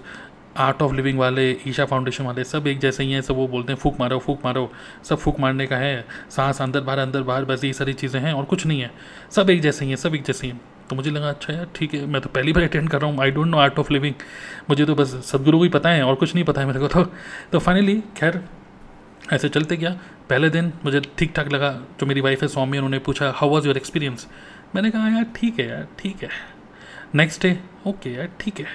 आर्ट 0.57 0.81
ऑफ़ 0.81 0.93
लिविंग 0.93 1.19
वाले, 1.19 1.49
ईशा 1.67 1.85
फाउंडेशन 1.85 2.23
वाले, 2.23 2.43
सब 2.43 2.67
एक 2.67 2.79
जैसे 2.79 3.03
ही 3.03 3.11
हैं, 3.11 3.21
सब 3.21 3.35
वो 3.35 3.47
बोलते 3.47 3.73
हैं, 3.73 3.79
फूक 3.79 3.99
मारो 3.99 4.19
फूक 4.19 4.45
मारो, 4.45 4.71
सब 5.03 5.17
फूक 5.17 5.39
मारने 5.39 5.67
का 5.67 5.77
है, 5.77 6.05
सांस 6.29 6.61
अंदर 6.61 6.81
बाहर 6.81 6.99
अंदर 6.99 7.21
बाहर, 7.21 7.45
बस 7.45 7.63
ये 7.63 7.73
सारी 7.73 7.93
चीज़ें 7.93 8.21
हैं 8.21 8.33
और 8.33 8.43
कुछ 8.43 8.65
नहीं 8.65 8.81
है। 8.81 8.91
सब 9.31 9.49
एक 9.49 9.61
जैसे 9.61 9.85
ही 9.85 9.91
हैं, 9.91 9.97
सब 9.97 10.15
एक 10.15 10.23
जैसे 10.23 10.47
ही 10.47 10.53
हैं। 10.53 10.61
तो 10.89 10.95
मुझे 10.95 11.11
लगा 11.11 11.29
अच्छा 11.29 11.53
यार, 11.53 11.67
ठीक 11.75 11.93
है, 11.93 12.05
मैं 12.05 12.21
तो 12.21 12.29
पहली 12.29 12.53
बार 12.53 12.63
अटेंड 12.63 12.89
कर 12.89 13.01
रहा 13.01 13.09
हूँ 13.11 13.21
I 13.21 13.31
don't 13.31 13.47
know 13.47 13.57
Art 13.57 13.79
of 13.79 13.91
Living 13.93 14.15
मुझे 14.69 14.85
तो 14.85 14.95
बस 14.95 15.15
सदगुरु 15.25 15.57
को 15.57 15.63
ही 15.63 15.69
पता 15.69 15.89
है 15.89 16.03
और 16.03 16.15
कुछ 16.15 16.33
नहीं 16.35 16.43
पता 16.45 16.61
है 16.61 16.67
मेरे 16.67 16.79
को 16.79 16.87
तो। 16.87 17.03
तो 17.51 17.59
फाइनली 17.59 18.01
खैर, 18.17 18.43
ऐसे 19.33 19.49
चलते 19.49 19.77
गया। 19.77 19.91
पहले 20.29 20.49
दिन 20.49 20.71
मुझे 20.85 21.01
ठीक 21.17 21.33
ठाक 21.35 21.51
लगा, 21.51 21.71
जो 21.99 22.05
मेरी 22.05 22.21
वाइफ 22.21 22.41
है, 22.41 22.47
स्वामी, 22.47 22.77
उन्होंने 22.77 22.99
पूछा 22.99 23.31
हाउ 23.35 23.49
वॉज़ 23.49 23.67
योर 23.67 23.77
एक्सपीरियंस 23.77 24.27
मैंने 24.75 24.91
कहा, 24.91 25.09
यार, 25.09 25.25
ठीक 25.35 25.59
है 25.59 25.67
यार, 25.67 25.87
ठीक 25.99 26.23
है। 26.23 26.29
नेक्स्ट 27.15 27.41
डे 27.41 27.57
ओके 27.87 28.09
यार, 28.09 28.29
ठीक 28.39 28.59
है। 28.59 28.65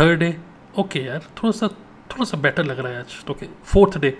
थर्ड 0.00 0.18
डे 0.18 0.36
ओके 0.78 1.00
यार, 1.00 1.26
थोड़ा 1.38 1.50
सा 1.52 1.68
थोड़ा 2.10 2.24
सा 2.24 2.36
बेटर 2.38 2.64
लग 2.64 2.78
रहा 2.80 2.92
है 2.92 2.98
आज। 3.00 3.30
Okay 3.30 3.46
fourth 3.64 3.98
day 3.98 4.16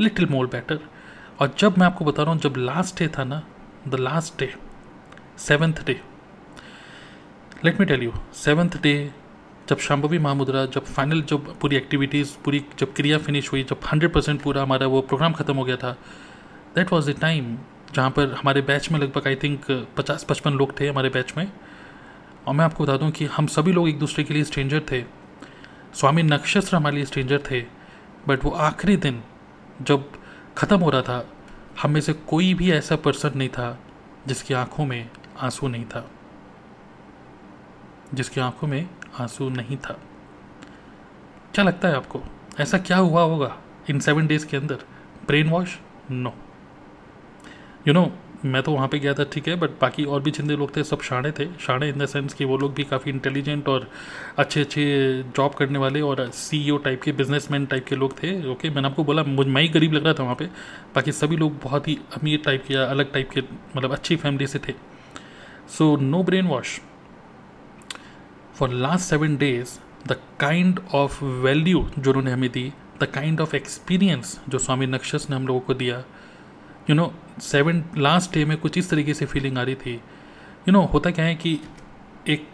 little 0.00 0.26
more 0.30 0.46
better 0.46 0.78
और 1.40 1.54
जब 1.58 1.78
मैं 1.78 1.86
आपको 1.86 2.04
बता 2.04 2.22
रहा 2.22 2.32
हूँ, 2.32 2.40
जब 2.40 2.54
लास्ट 2.58 2.98
डे 2.98 3.08
था 3.18 3.24
ना 3.24 3.42
the 3.88 3.94
last 4.00 4.38
day 4.40 4.52
seventh 5.38 5.84
day 5.86 6.00
let 7.62 7.78
me 7.80 7.86
tell 7.86 8.02
you 8.02 8.12
seventh 8.34 8.76
day 8.82 8.92
जब 9.68 9.78
शाम्भवी 9.78 10.18
महामुद्रा, 10.18 10.64
जब 10.66 10.84
फाइनल 10.84 11.20
जब 11.22 11.46
पूरी 11.60 11.76
एक्टिविटीज़ 11.76 12.32
पूरी 12.44 12.58
जब 12.78 12.92
क्रिया 12.94 13.18
फिनिश 13.18 13.50
हुई, 13.52 13.62
जब 13.62 13.80
हंड्रेड 13.92 14.12
परसेंट 14.12 14.40
पूरा 14.42 14.62
हमारा 14.62 14.86
वो 14.86 15.00
प्रोग्राम 15.02 15.32
ख़त्म 15.32 15.54
हो 15.56 15.64
गया 15.64 15.76
था 15.76 15.92
दैट 16.74 16.92
वॉज़ 16.92 17.10
द 17.10 17.14
टाइम 17.20 17.56
जहाँ 17.94 18.10
पर 18.10 18.32
हमारे 18.32 18.60
बैच 18.62 18.90
में 18.90 18.98
लगभग 19.00 19.26
आई 19.26 19.36
थिंक 19.42 19.70
पचास 19.96 20.24
पचपन 20.28 20.52
लोग 20.52 20.78
थे 20.80 20.88
हमारे 20.88 21.08
बैच 21.08 21.32
में। 21.36 21.46
और 22.46 22.54
मैं 22.54 22.64
आपको 22.64 22.84
बता 22.84 22.96
दूँ 22.96 23.10
कि 23.10 23.24
हम 23.26 23.46
सभी 23.46 23.72
लोग 23.72 23.88
एक 23.88 23.98
दूसरे 23.98 24.24
के 24.24 24.34
लिए 24.34 24.44
स्ट्रेंजर 24.44 24.80
थे। 24.90 25.02
स्वामी 25.94 26.22
नक्षत्र 26.22 26.76
हमारे 26.76 26.96
लिए 26.96 27.04
स्ट्रेंजर 27.04 27.42
थे। 27.50 27.60
बट 28.28 28.44
वो 28.44 28.50
आखिरी 28.50 28.96
दिन 28.96 29.22
जब 29.82 30.10
ख़त्म 30.58 30.78
हो 30.78 30.90
रहा 30.90 31.02
था, 31.02 31.24
हम 31.82 31.90
में 31.90 32.00
से 32.00 32.12
कोई 32.12 32.52
भी 32.54 32.70
ऐसा 32.72 32.96
पर्सन 32.96 33.38
नहीं 33.38 33.48
था 33.48 33.78
जिसकी 34.26 34.54
आँखों 34.54 34.86
में 34.86 35.08
आँसू 35.40 35.68
नहीं 35.68 35.84
था। 35.84 36.10
जिसकी 38.14 38.40
आँखों 38.40 38.68
में 38.68 38.88
आँसू 39.20 39.48
नहीं 39.48 39.76
था। 39.76 39.98
क्या 41.54 41.64
लगता 41.64 41.88
है 41.88 41.96
आपको, 41.96 42.20
ऐसा 42.60 42.78
क्या 42.78 42.96
हुआ 42.96 43.22
होगा 43.22 43.56
इन 43.90 44.00
सेवन 44.00 44.26
डेज़ 44.26 44.46
के 44.46 44.56
अंदर? 44.56 44.78
Brain 45.26 45.48
wash 45.48 45.78
no 46.10 46.34
you 47.88 47.94
know 47.94 48.10
मैं 48.44 48.62
तो 48.62 48.72
वहाँ 48.72 48.86
पे 48.88 48.98
गया 48.98 49.12
था, 49.14 49.24
ठीक 49.24 49.46
है 49.48 49.54
बट 49.56 49.70
बाकी 49.80 50.04
और 50.04 50.20
भी 50.22 50.30
जितने 50.30 50.56
लोग 50.56 50.74
थे, 50.76 50.82
सब 50.84 51.00
शाणे 51.00 51.30
थे। 51.32 51.46
शाणे 51.60 51.88
इन 51.88 51.98
द 51.98 52.06
सेंस 52.06 52.34
कि 52.34 52.44
वो 52.44 52.56
लोग 52.58 52.74
भी 52.74 52.84
काफ़ी 52.84 53.10
इंटेलिजेंट 53.10 53.68
और 53.68 53.88
अच्छे 54.38 54.60
अच्छे 54.60 54.84
जॉब 55.36 55.54
करने 55.54 55.78
वाले 55.78 56.00
और 56.00 56.28
सी 56.30 56.78
टाइप 56.84 57.02
के 57.02 57.12
बिजनेसमैन 57.12 57.66
टाइप 57.66 57.86
के 57.86 57.96
लोग 57.96 58.22
थे। 58.22 58.32
ओके 58.50 58.70
मैंने 58.70 58.88
आपको 58.88 59.04
बोला, 59.04 59.22
मुझ, 59.22 59.46
मैं 59.46 59.62
ही 59.62 59.68
गरीब 59.68 59.92
लग 59.92 60.04
रहा 60.04 60.14
था 60.14 60.22
वहाँ 60.22 60.34
पे। 60.34 60.46
बाकी 60.94 61.12
सभी 61.12 61.36
लोग 61.36 61.58
बहुत 61.62 61.88
ही 61.88 61.98
अमीर 62.16 62.42
टाइप 62.44 62.64
के 62.66 62.74
या 62.74 62.84
अलग 62.84 63.12
टाइप 63.12 63.30
के 63.30 63.42
मतलब 63.76 63.92
अच्छी 63.92 64.16
फैमिली 64.16 64.46
से 64.46 64.58
थे। 64.58 64.74
So 65.68 65.96
no 65.96 66.22
brainwash 66.46 66.80
for 68.54 68.68
last 68.68 69.10
seven 69.10 69.36
days 69.36 69.78
the 70.08 70.12
kind 70.40 70.80
of 70.94 71.24
value 71.24 71.90
जो 71.98 72.10
उन्होंने 72.10 72.30
हमें 72.30 72.50
दी 72.50 72.72
द 73.00 73.04
काइंड 73.04 73.40
ऑफ़ 73.40 73.56
एक्सपीरियंस 73.56 74.40
जो 74.48 74.58
स्वामी 74.58 74.86
नक्षस 74.86 75.26
ने 75.30 75.36
हम 75.36 75.46
लोगों 75.46 75.60
को 75.60 75.74
दिया 75.74 76.04
you 76.90 76.94
know 76.94 77.14
seven 77.42 77.84
last 77.96 78.34
day 78.34 78.44
में 78.44 78.56
कुछ 78.56 78.78
इस 78.78 78.90
तरीके 78.90 79.14
से 79.14 79.26
फीलिंग 79.26 79.58
आ 79.58 79.62
रही 79.62 79.74
थी। 79.74 79.92
यू 79.92 79.98
you 80.64 80.72
नो 80.72 80.80
know, 80.80 80.92
होता 80.92 81.10
क्या 81.10 81.24
है 81.24 81.34
कि 81.34 81.60
एक 82.28 82.46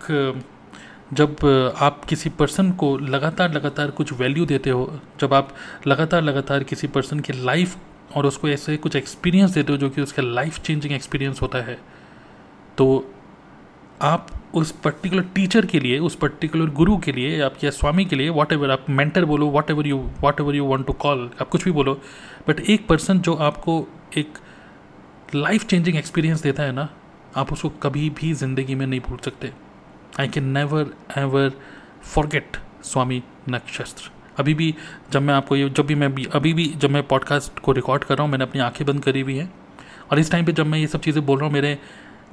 जब 1.12 1.36
आप 1.78 2.04
किसी 2.04 2.30
पर्सन 2.30 2.72
को 2.72 2.98
लगातार 2.98 3.52
लगातार 3.52 3.90
कुछ 3.90 4.12
वैल्यू 4.12 4.46
देते 4.46 4.70
हो 4.70 5.00
जब 5.20 5.34
आप 5.34 5.54
लगातार 5.86 6.22
लगातार 6.22 6.64
किसी 6.64 6.86
पर्सन 6.86 7.20
की 7.20 7.32
लाइफ 7.32 7.76
और 8.14 8.26
उसको 8.26 8.48
ऐसे 8.48 8.76
कुछ 8.76 8.96
एक्सपीरियंस 8.96 9.50
देते 9.50 9.72
हो 9.72 9.78
जो 9.78 9.90
कि 9.90 10.00
उसका 10.00 10.22
लाइफ 10.22 10.58
चेंजिंग 10.58 10.94
एक्सपीरियंस 10.94 11.42
होता 11.42 11.58
है 11.58 11.80
तो 12.78 13.14
आप 14.02 14.39
उस 14.54 14.70
पर्टिकुलर 14.84 15.22
टीचर 15.34 15.66
के 15.66 15.80
लिए, 15.80 15.98
उस 15.98 16.14
पर्टिकुलर 16.16 16.70
गुरु 16.72 16.96
के 16.98 17.12
लिए 17.12 17.40
आप 17.40 17.64
या 17.64 17.70
स्वामी 17.70 18.04
के 18.04 18.16
लिए 18.16 18.28
वॉट 18.28 18.52
एवर 18.52 18.70
आप 18.70 18.86
मेंटर 18.90 19.24
बोलो 19.24 19.46
whatever 19.70 19.86
you 19.86 19.98
whatever 20.40 20.54
you 20.54 20.64
want 20.64 20.86
to 20.86 20.92
call 20.92 21.30
आप 21.40 21.48
कुछ 21.48 21.64
भी 21.64 21.70
बोलो 21.70 21.94
बट 22.48 22.60
एक 22.60 22.86
पर्सन 22.86 23.20
जो 23.20 23.34
आपको 23.34 23.86
एक 24.18 24.38
लाइफ 25.34 25.66
चेंजिंग 25.66 25.96
एक्सपीरियंस 25.96 26.42
देता 26.42 26.62
है 26.62 26.72
ना, 26.72 26.88
आप 27.36 27.52
उसको 27.52 27.68
कभी 27.82 28.08
भी 28.10 28.32
ज़िंदगी 28.34 28.74
में 28.74 28.86
नहीं 28.86 29.00
भूल 29.00 29.18
सकते। 29.24 29.52
I 30.20 30.28
can 30.28 30.44
never 30.48 30.94
ever 31.18 31.52
forget 32.04 32.56
Swami 32.84 33.22
Nakshatra. 33.48 34.10
अभी 34.38 34.54
भी 34.54 34.74
जब 35.12 35.22
मैं 35.22 35.34
आपको 35.34 35.56
ये, 35.56 35.68
जब 35.68 35.86
भी 35.86 35.94
मैं 35.94 36.14
भी, 36.14 36.24
अभी 36.34 36.52
भी 36.54 36.66
जब 36.76 36.90
मैं 36.90 37.02
पॉडकास्ट 37.02 37.58
को 37.58 37.72
रिकॉर्ड 37.72 38.04
कर 38.04 38.14
रहा 38.14 38.22
हूँ, 38.22 38.30
मैंने 38.32 38.44
अपनी 38.44 38.60
आँखें 38.60 38.86
बंद 38.86 39.02
करी 39.04 39.20
हुई 39.20 39.36
हैं, 39.36 39.52
और 40.10 40.18
इस 40.18 40.30
टाइम 40.30 40.44
पे 40.44 40.52
जब 40.52 40.66
मैं 40.66 40.78
ये 40.78 40.86
सब 40.86 41.00
चीज़ें 41.00 41.24
बोल 41.26 41.38
रहा 41.38 41.46
हूँ, 41.46 41.54
मेरे 41.54 41.78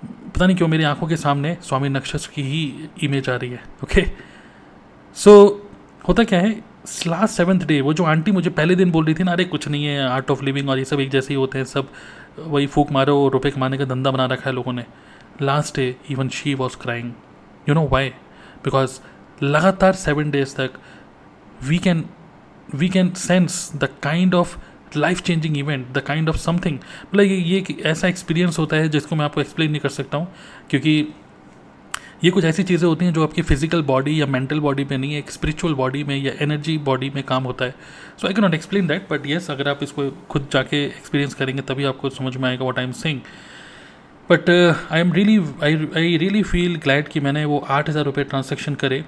पता 0.06 0.46
नहीं 0.46 0.58
क्यों 0.58 0.68
मेरी 0.68 0.84
आँखों 0.84 1.08
के 1.08 1.18
सामने 1.18 1.58
स्वामी 1.63 1.89
नक्षत्र 1.89 2.32
की 2.34 2.42
ही 2.42 2.89
इमेज 3.04 3.30
आ 3.30 3.36
रही 3.36 3.50
है 3.50 3.63
ओके 3.84 4.06
सो 5.16 5.48
so, 5.48 6.08
होता 6.08 6.24
क्या 6.24 6.39
है 6.39 6.77
लास्ट 7.08 7.34
सेवन्थ 7.34 7.66
डे 7.66 7.82
वो 7.82 7.94
जो 7.94 8.04
आंटी 8.04 8.32
मुझे 8.32 8.50
पहले 8.50 8.75
दिन 8.75 8.92
बोल 8.92 9.06
रही 9.06 9.16
थी 9.16 9.24
ना 9.24 9.32
अरे 9.32 9.44
कुछ 9.46 9.68
नहीं 9.68 9.86
है 9.86 10.08
आर्ट 10.08 10.32
ऑफ़ 10.32 10.44
लिविंग 10.44 10.70
और 10.70 10.77
ये 10.77 10.86
सब 10.86 11.00
एक 11.00 11.10
जैसे 11.10 11.27
ही 11.27 11.36
होते 11.36 11.58
हैं 11.58 11.66
सब 11.66 11.89
वही 12.39 12.68
फूक 12.68 12.92
मारो 12.92 13.25
और 13.25 13.32
रुपये 13.32 13.51
कमाने 13.51 13.77
का 13.77 13.86
धंधा 13.86 14.12
बना 14.12 14.25
रखा 14.25 14.50
है 14.50 14.56
लोगों 14.56 14.74
ने. 14.74 14.86
Last 15.42 15.75
day 15.75 15.96
even 16.10 16.30
she 16.30 16.54
was 16.54 16.77
crying 16.77 17.13
you 17.70 17.75
know 17.75 17.88
why 17.88 18.10
because 18.63 19.00
लगातार 19.44 19.94
सेवन 19.94 20.32
डेज़ 20.32 20.56
तक 20.56 20.72
we 21.63 21.77
can 21.77 22.06
we 22.75 22.89
can 22.89 23.10
sense 23.10 23.72
the 23.75 23.89
kind 24.04 24.36
of 24.36 24.58
life 24.96 25.22
changing 25.22 25.58
event 25.58 25.88
the 25.94 26.01
kind 26.08 26.29
of 26.29 26.38
something 26.38 26.77
मतलब 27.03 27.22
ये 27.22 27.38
ये 27.38 27.77
ऐसा 27.86 28.08
एक्सपीरियंस 28.08 28.60
होता 28.60 28.75
है 28.77 28.89
जिसको 28.89 29.15
मैं 29.15 29.25
आपको 29.25 29.41
एक्सप्लेन 29.41 29.72
नहीं 29.72 29.82
कर 29.82 29.89
सकता 29.91 30.17
हूँ, 30.17 30.27
क्योंकि 30.70 31.08
ये 32.24 32.29
कुछ 32.32 32.46
ऐसी 32.46 32.63
चीज़ें 32.63 32.88
होती 32.88 33.06
हैं 33.06 33.13
जो 33.13 33.24
आपकी 33.24 33.41
फ़िज़िकल 33.41 33.82
बॉडी 33.84 34.20
या 34.22 34.25
मेंटल 34.25 34.60
बॉडी 34.60 34.84
में 34.84 34.98
नहीं 34.98 35.12
है, 35.13 35.20
एक 35.20 35.32
स्पिरिचुअल 35.32 35.74
बॉडी 35.74 36.03
में 36.03 36.15
या 36.17 36.32
एनर्जी 36.41 36.77
बॉडी 36.86 37.10
में 37.15 37.24
काम 37.24 37.44
होता 37.44 37.65
है। 37.65 37.75
So 38.22 38.27
I 38.27 38.34
can 38.34 38.44
not 38.44 38.53
explain 38.53 38.88
that 38.88 39.08
but 39.12 39.25
yes 39.27 39.50
अगर 39.51 39.67
आप 39.70 39.84
इसको 39.84 40.10
खुद 40.29 40.48
जाके 40.53 40.84
एक्सपीरियंस 40.86 41.34
करेंगे, 41.34 41.62
तभी 41.62 41.84
आपको 41.86 42.10
समझ 42.10 42.36
में 42.38 42.50
आएगा 42.50 42.65
what 42.65 42.79
I 42.79 42.86
am 42.86 42.91
saying 42.94 43.20
but 44.29 44.50
I 44.50 45.00
am 45.00 45.13
really 45.13 45.38
I 45.63 45.75
I 45.96 46.17
really 46.17 46.44
feel 46.44 46.75
glad 46.84 47.08
कि 47.08 47.20
मैंने 47.20 47.46
वो 47.46 47.60
आठ 47.60 47.89
हज़ार 47.89 48.06
रुपये 48.06 48.24
ट्रांजेक्शन 48.24 48.75
करे। 48.75 49.03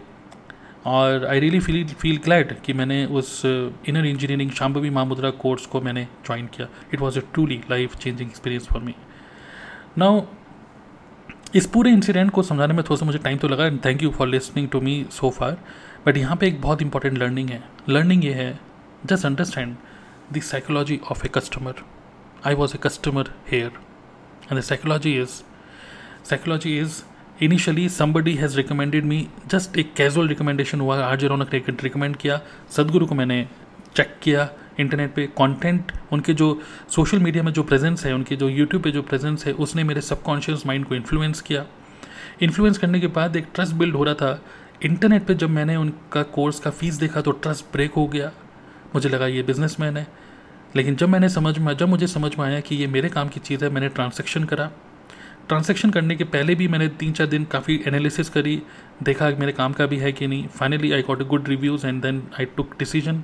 और 0.89 1.25
I 1.25 1.39
really 1.39 1.60
feel 1.60 1.86
feel 2.00 2.17
glad 2.24 2.53
कि 2.62 2.74
मैंने 2.74 3.05
उस 3.19 3.41
inner 3.46 4.05
engineering 4.05 4.51
Shambhavi 4.51 4.89
Mahamudra 4.89 5.29
course 5.41 5.65
को 5.65 5.81
मैंने 5.81 6.03
ज्वाइन 6.25 6.46
किया। 6.55 6.67
It 6.93 7.00
was 7.01 7.19
a 7.19 7.22
truly 7.34 7.62
life 7.72 7.96
changing 7.96 8.29
experience 8.29 8.67
for 8.67 8.81
me 8.81 8.96
now 9.98 10.22
इस 11.55 11.65
पूरे 11.67 11.91
इंसिडेंट 11.91 12.31
को 12.31 12.43
समझाने 12.43 12.74
में 12.74 12.84
थोड़ा 12.84 12.96
सा 12.96 13.05
मुझे 13.05 13.19
टाइम 13.19 13.38
तो 13.38 13.48
लगा 13.48 13.65
and 13.65 13.79
thank 13.86 14.03
you 14.03 14.10
for 14.12 14.27
listening 14.27 14.67
to 14.69 14.81
me 14.81 15.05
so 15.12 15.29
far 15.29 15.58
but 16.05 16.17
यहाँ 16.17 16.36
पे 16.36 16.47
एक 16.47 16.62
बहुत 16.62 16.82
इंपॉर्टेंट 16.82 17.17
लर्निंग 17.17 17.49
है। 17.49 17.63
लर्निंग 17.89 18.25
ये 18.25 18.34
है 18.34 18.52
just 19.06 19.25
understand 19.25 19.75
the 20.34 20.41
psychology 20.43 20.99
of 21.12 21.25
a 21.25 21.30
customer 21.36 21.84
I 22.47 22.54
was 22.56 22.75
a 22.75 22.80
customer 22.84 23.34
here 23.52 23.71
and 24.52 24.60
the 24.60 24.63
psychology 24.63 25.13
is 25.21 25.41
psychology 26.30 26.78
is 26.80 27.02
initially 27.41 27.89
somebody 27.89 28.36
has 28.36 28.58
recommended 28.58 29.06
me 29.06 29.28
just 29.47 29.78
एक 29.78 29.93
casual 29.93 30.28
recommendation 30.28 30.82
हुआ, 30.82 31.06
आज 31.06 31.25
रौनक 31.25 31.54
ने 31.54 31.63
रिकमेंड 31.69 32.15
किया, 32.15 32.41
सदगुरु 32.71 33.06
को 33.06 33.15
मैंने 33.15 33.47
चेक 33.95 34.15
किया 34.21 34.49
इंटरनेट 34.80 35.13
पे 35.13 35.25
कंटेंट 35.25 35.91
उनके 36.12 36.34
जो 36.34 36.62
सोशल 36.89 37.19
मीडिया 37.19 37.43
में 37.43 37.54
जो 37.54 37.63
प्रेजेंस 37.63 38.06
है, 38.06 38.13
उनके 38.13 38.36
जो 38.36 38.49
यूट्यूब 38.49 38.84
पे 38.84 38.91
जो 38.91 39.02
प्रेजेंस 39.02 39.45
है, 39.45 39.54
उसने 39.54 39.84
मेरे 39.84 40.02
सबकॉन्शियस 40.02 40.65
माइंड 40.65 40.86
को 40.86 40.95
इन्फ्लुएंस 40.95 41.41
किया। 41.41 41.65
इन्फ्लुएंस 42.41 42.78
करने 42.78 42.99
के 42.99 43.08
बाद 43.08 43.36
एक 43.36 43.47
ट्रस्ट 43.56 43.73
बिल्ड 43.73 43.95
हो 43.95 44.04
रहा 44.04 44.13
था। 44.13 44.41
इंटरनेट 44.86 45.25
पे 45.25 45.34
जब 45.34 45.49
मैंने 45.49 45.75
उनका 45.75 46.23
कोर्स 46.23 46.60
का 46.60 46.69
फ़ीस 46.69 46.93
देखा 46.93 47.21
तो 47.21 47.32
ट्रस्ट 47.32 47.65
ब्रेक 47.73 47.91
हो 47.91 48.08
गया। 48.08 48.32
मुझे 48.95 49.10
लगा, 49.10 49.28
ये 49.28 49.43
बिज़नेस 49.43 49.78
है। 49.80 50.08
लेकिन 50.75 50.95
जब 50.95 51.10
मैंने 51.10 51.30
समझ 51.30 51.58
में, 51.58 51.78
जब 51.78 51.89
मुझे 51.89 52.08
समझ 52.08 52.38
में 52.38 52.45
आया 52.45 52.60
कि 52.60 52.75
ये 52.75 52.88
मेरे 52.88 53.10
काम 53.10 53.28
की 53.28 53.39
चीज़ 53.39 53.65
है, 53.65 53.71
मैंने 53.71 53.89
ट्रांसेक्शन 53.89 54.43
करा। 54.43 54.71
ट्रांजेक्शन 55.49 55.89
करने 55.89 56.15
के 56.15 56.23
पहले 56.25 56.55
भी 56.55 56.67
मैंने 56.67 56.88
तीन 56.99 57.12
चार 57.12 57.27
दिन 57.27 57.45
काफ़ी 57.51 57.79
एनालिसिस 57.88 58.29
करी, 58.29 58.62
देखा 59.03 59.29
मेरे 59.39 59.51
काम 59.51 59.73
का 59.73 59.85
भी 59.85 59.97
है 59.97 60.12
कि 60.12 60.27
नहीं। 60.27 60.47
Finally 60.49 60.91
I 60.91 61.01
got 61.01 61.27
good 61.27 61.47
reviews 61.49 61.85
and 61.88 62.01
then 62.01 62.21
I 62.39 62.45
took 62.57 62.75
decision 62.79 63.23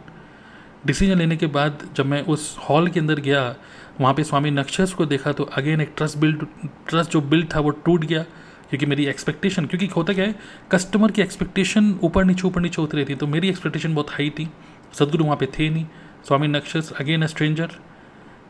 decision 0.85 1.17
लेने 1.17 1.37
के 1.37 1.47
बाद 1.49 1.87
जब 1.97 2.05
मैं 2.05 2.21
उस 2.23 2.55
हॉल 2.59 2.87
के 2.87 2.99
अंदर 2.99 3.19
गया, 3.19 3.55
वहाँ 4.01 4.13
पे 4.13 4.23
स्वामी 4.23 4.51
नक्षस 4.51 4.93
को 4.93 5.05
देखा 5.05 5.31
तो 5.31 5.43
अगेन 5.57 5.81
एक 5.81 5.93
ट्रस्ट 5.97 6.17
बिल्ड 6.17 6.45
ट्रस्ट 6.89 7.11
जो 7.11 7.21
बिल्ड 7.23 7.53
था 7.55 7.59
वो 7.59 7.69
टूट 7.85 8.05
गया, 8.05 8.23
क्योंकि 8.69 8.85
मेरी 8.85 9.05
एक्सपेक्टेशन 9.05 9.65
क्योंकि 9.65 9.85
होता 9.87 10.13
क्या 10.13 10.25
है 10.25 10.35
कस्टमर 10.71 11.11
की 11.11 11.21
एक्सपेक्टेशन 11.21 11.93
ऊपर 12.03 12.25
नीचे 12.25 12.47
ऊपर 12.47 12.61
नीचे 12.61 12.81
होती 12.81 12.97
रहती 12.97 13.15
तो 13.15 13.27
मेरी 13.27 13.49
एक्सपेक्टेशन 13.49 13.95
बहुत 13.95 14.11
हाई 14.11 14.29
थी। 14.29 14.49
सदगुरु 14.93 15.23
वहाँ 15.23 15.37
पे 15.37 15.45
थे 15.57 15.69
नहीं। 15.69 15.85
Swami 16.27 16.47
Nakshatra 16.47 16.91
again 16.99 17.23
a 17.23 17.27
stranger 17.27 17.71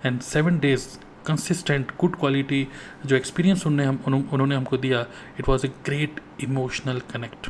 and 0.05 0.19
seven 0.23 0.59
days 0.59 0.87
consistent 1.27 1.91
good 1.99 2.15
quality 2.19 2.67
जो 3.05 3.15
एक्सपीरियंस 3.15 3.65
उन्होंने 3.67 3.85
हम 3.85 4.25
उन्होंने 4.31 4.55
हमको 4.55 4.77
दिया 4.77 5.05
it 5.39 5.49
was 5.49 5.65
a 5.65 5.69
great 5.85 6.19
emotional 6.43 6.99
connect 7.13 7.49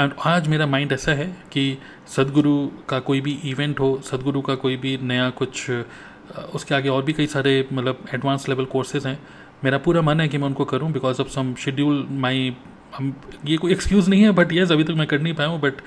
and 0.00 0.12
आज 0.26 0.48
मेरा 0.48 0.66
माइंड 0.66 0.92
ऐसा 0.92 1.12
है 1.12 1.26
कि 1.52 1.78
सदगुरु 2.06 2.56
का 2.88 2.98
कोई 3.00 3.20
भी 3.20 3.32
इवेंट 3.44 3.80
हो, 3.80 4.00
सदगुरु 4.04 4.40
का 4.40 4.54
कोई 4.54 4.76
भी 4.76 4.96
नया 5.02 5.28
कुछ 5.30 5.70
उसके 6.54 6.74
आगे 6.74 6.88
और 6.88 7.02
भी 7.02 7.12
कई 7.12 7.26
सारे 7.26 7.68
मतलब 7.72 8.04
एडवांस 8.14 8.48
लेवल 8.48 8.64
कोर्सेज 8.64 9.06
हैं। 9.06 9.18
मेरा 9.64 9.78
पूरा 9.78 10.00
मन 10.02 10.20
है 10.20 10.28
कि 10.28 10.38
मैं 10.38 10.46
उनको 10.46 10.64
करूँ 10.64 10.90
because 10.92 11.20
of 11.22 11.28
some 11.28 11.54
schedule 11.54 12.06
my 12.10 12.54
hmm, 12.96 13.14
ये 13.46 13.56
कोई 13.56 13.72
एक्सक्यूज़ 13.72 14.10
नहीं 14.10 14.22
है 14.22 14.30
बट 14.32 14.52
येस 14.52 14.72
अभी 14.72 14.84
तक 14.84 14.94
मैं 14.98 15.06
कर 15.06 15.20
नहीं 15.20 15.34
पाया 15.34 15.48
हूँ 15.48 15.60
बट 15.60 15.80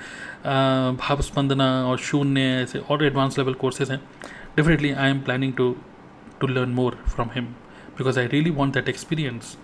भाव 0.98 1.20
स्पंदना 1.20 1.70
और 1.86 1.98
शून्य 1.98 2.40
ऐसे 2.62 2.78
और 2.78 3.04
एडवांस 3.04 3.38
लेवल 3.38 3.54
कोर्सेज 3.54 3.90
हैं। 3.90 4.00
Definitely 4.56 4.90
I 4.92 5.10
am 5.10 5.20
planning 5.20 5.52
to 5.52 5.74
to 6.42 6.48
learn 6.48 6.74
more 6.74 6.92
from 7.14 7.30
him 7.30 7.54
because 7.96 8.18
I 8.18 8.26
really 8.34 8.52
want 8.60 8.78
that 8.78 8.88
experience 8.88 9.56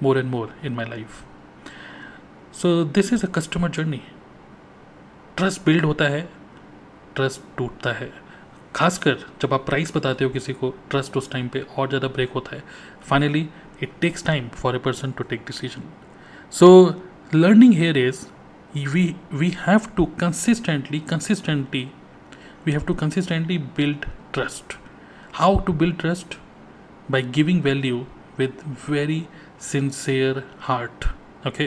more 0.00 0.16
and 0.18 0.30
more 0.30 0.48
in 0.62 0.74
my 0.74 0.84
life. 0.84 1.22
So 2.52 2.84
this 2.98 3.12
is 3.12 3.24
a 3.24 3.32
customer 3.38 3.72
journey. 3.78 4.02
Trust 5.36 5.64
build 5.66 5.84
होता 5.84 6.04
है 6.08 6.20
trust 7.16 7.40
टूटता 7.58 7.92
है 7.92 8.10
खासकर 8.76 9.24
जब 9.42 9.54
आप 9.54 9.64
price 9.66 9.92
बताते 9.96 10.24
हो 10.24 10.30
किसी 10.30 10.52
को 10.52 10.70
ट्रस्ट 10.90 11.16
उस 11.16 11.30
टाइम 11.30 11.48
पे 11.54 11.60
और 11.78 11.88
ज़्यादा 11.88 12.08
ब्रेक 12.08 12.32
होता 12.34 12.54
है 12.56 12.62
finally 13.08 13.48
it 13.82 13.92
takes 14.00 14.24
time 14.26 14.48
for 14.62 14.76
a 14.76 14.78
person 14.84 15.12
to 15.18 15.24
take 15.32 15.44
decision 15.46 15.88
so 16.58 16.68
learning 17.34 17.74
here 17.74 17.98
is 17.98 18.24
we 18.76 19.14
we 19.40 19.50
have 19.50 19.94
to 19.96 20.06
consistently 20.20 21.00
consistently 21.00 21.82
we 22.64 22.72
have 22.72 22.86
to 22.86 22.94
consistently 22.94 23.58
build 23.58 24.06
trust 24.32 24.76
how 25.40 25.52
to 25.66 25.72
build 25.78 25.94
trust 26.00 26.34
by 27.12 27.20
giving 27.36 27.60
value 27.62 28.00
with 28.40 28.60
very 28.90 29.20
sincere 29.60 30.42
heart 30.60 31.04
okay 31.46 31.66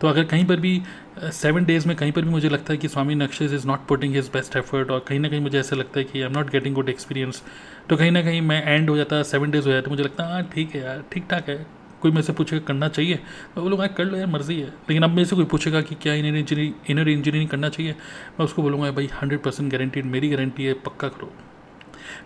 तो 0.00 0.08
अगर 0.08 0.24
कहीं 0.24 0.44
पर 0.44 0.60
भी 0.60 0.82
seven 1.18 1.60
uh, 1.60 1.66
days 1.66 1.88
में 1.88 1.96
कहीं 1.96 2.12
पर 2.12 2.22
भी 2.22 2.30
मुझे 2.30 2.48
लगता 2.48 2.72
है 2.72 2.76
कि 2.76 2.88
Swami 2.88 3.14
Nakshatra 3.14 3.54
is 3.54 3.66
not 3.66 3.86
putting 3.86 4.14
his 4.14 4.30
best 4.32 4.56
effort 4.56 4.90
और 4.90 5.04
कहीं 5.08 5.20
ना 5.20 5.28
कहीं 5.28 5.40
मुझे 5.40 5.58
ऐसा 5.60 5.76
लगता 5.76 5.98
है 5.98 6.04
कि 6.04 6.20
I 6.20 6.26
am 6.26 6.32
not 6.32 6.50
getting 6.50 6.74
good 6.74 6.88
experience 6.88 7.42
तो 7.88 7.96
कहीं 7.96 8.10
ना 8.10 8.22
कहीं 8.22 8.40
मैं 8.42 8.62
एंड 8.66 8.90
हो 8.90 8.96
जाता 8.96 9.16
है 9.16 9.24
सेवन 9.24 9.50
डेज़ 9.50 9.66
हो 9.66 9.72
जाता 9.72 9.90
है 9.90 9.90
मुझे 9.90 10.02
लगता 10.02 10.24
है 10.24 10.32
हाँ 10.32 10.42
ठीक 10.54 10.74
है 10.74 10.82
यार 10.82 11.04
ठीक 11.12 11.26
ठाक 11.30 11.48
है 11.48 11.66
कोई 12.02 12.10
मेरे 12.10 12.22
से 12.22 12.32
पूछेगा 12.32 12.64
करना 12.66 12.88
चाहिए। 12.88 13.18
तो 13.54 13.62
वो 13.62 13.68
लोग 13.68 13.84
कर 13.96 14.04
लो 14.04 14.16
यार 14.16 14.26
मर्ज़ी 14.26 14.60
है। 14.60 14.68
लेकिन 14.68 15.02
अब 15.02 15.10
मेरे 15.10 15.24
से 15.24 15.36
कोई 15.36 15.44
पूछेगा 15.44 15.80
कि 15.80 15.94
क्या 15.94 16.14
इनर 16.14 16.36
इंजीनियरिंग 16.36 16.90
इनर 16.90 17.08
इंजीनियरिंग 17.08 17.50
करना 17.50 17.68
चाहिए 17.68 17.92
मैं 18.38 18.44
उसको 18.44 18.62
बोलूँगा 18.62 18.90
भाई 18.90 19.10
हंड्रेड 19.22 19.42
परसेंट 19.42 19.72
गारंटीड 19.72 20.04
मेरी 20.04 20.28
गारंटी 20.28 20.64
है 20.64 20.74
पक्का 20.86 21.08
करो। 21.08 21.32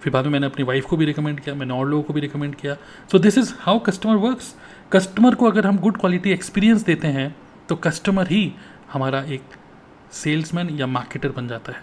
फिर 0.03 0.13
बाद 0.13 0.25
में 0.25 0.33
मैंने 0.33 0.47
अपनी 0.47 0.65
वाइफ 0.65 0.87
को 0.87 0.97
भी 0.97 1.05
रिकमेंड 1.05 1.41
किया, 1.41 1.55
मैंने 1.55 1.75
और 1.75 1.87
लोगों 1.87 2.03
को 2.03 2.13
भी 2.13 2.21
रिकमेंड 2.21 2.55
किया। 2.55 2.77
So 3.13 3.19
this 3.19 3.39
is 3.39 3.55
how 3.59 3.79
customer 3.79 4.17
works 4.17 4.55
customer 4.93 5.35
को 5.35 5.47
अगर 5.47 5.67
हम 5.67 5.79
गुड 5.79 5.97
क्वालिटी 5.97 6.31
एक्सपीरियंस 6.31 6.85
देते 6.85 7.09
हैं 7.09 7.35
तो 7.69 7.77
कस्टमर 7.77 8.29
ही 8.29 8.53
हमारा 8.93 9.23
एक 9.23 9.43
सेल्समैन 10.13 10.71
या 10.71 10.87
मार्केटर 10.87 11.29
बन 11.29 11.49
जाता 11.49 11.73
है। 11.73 11.83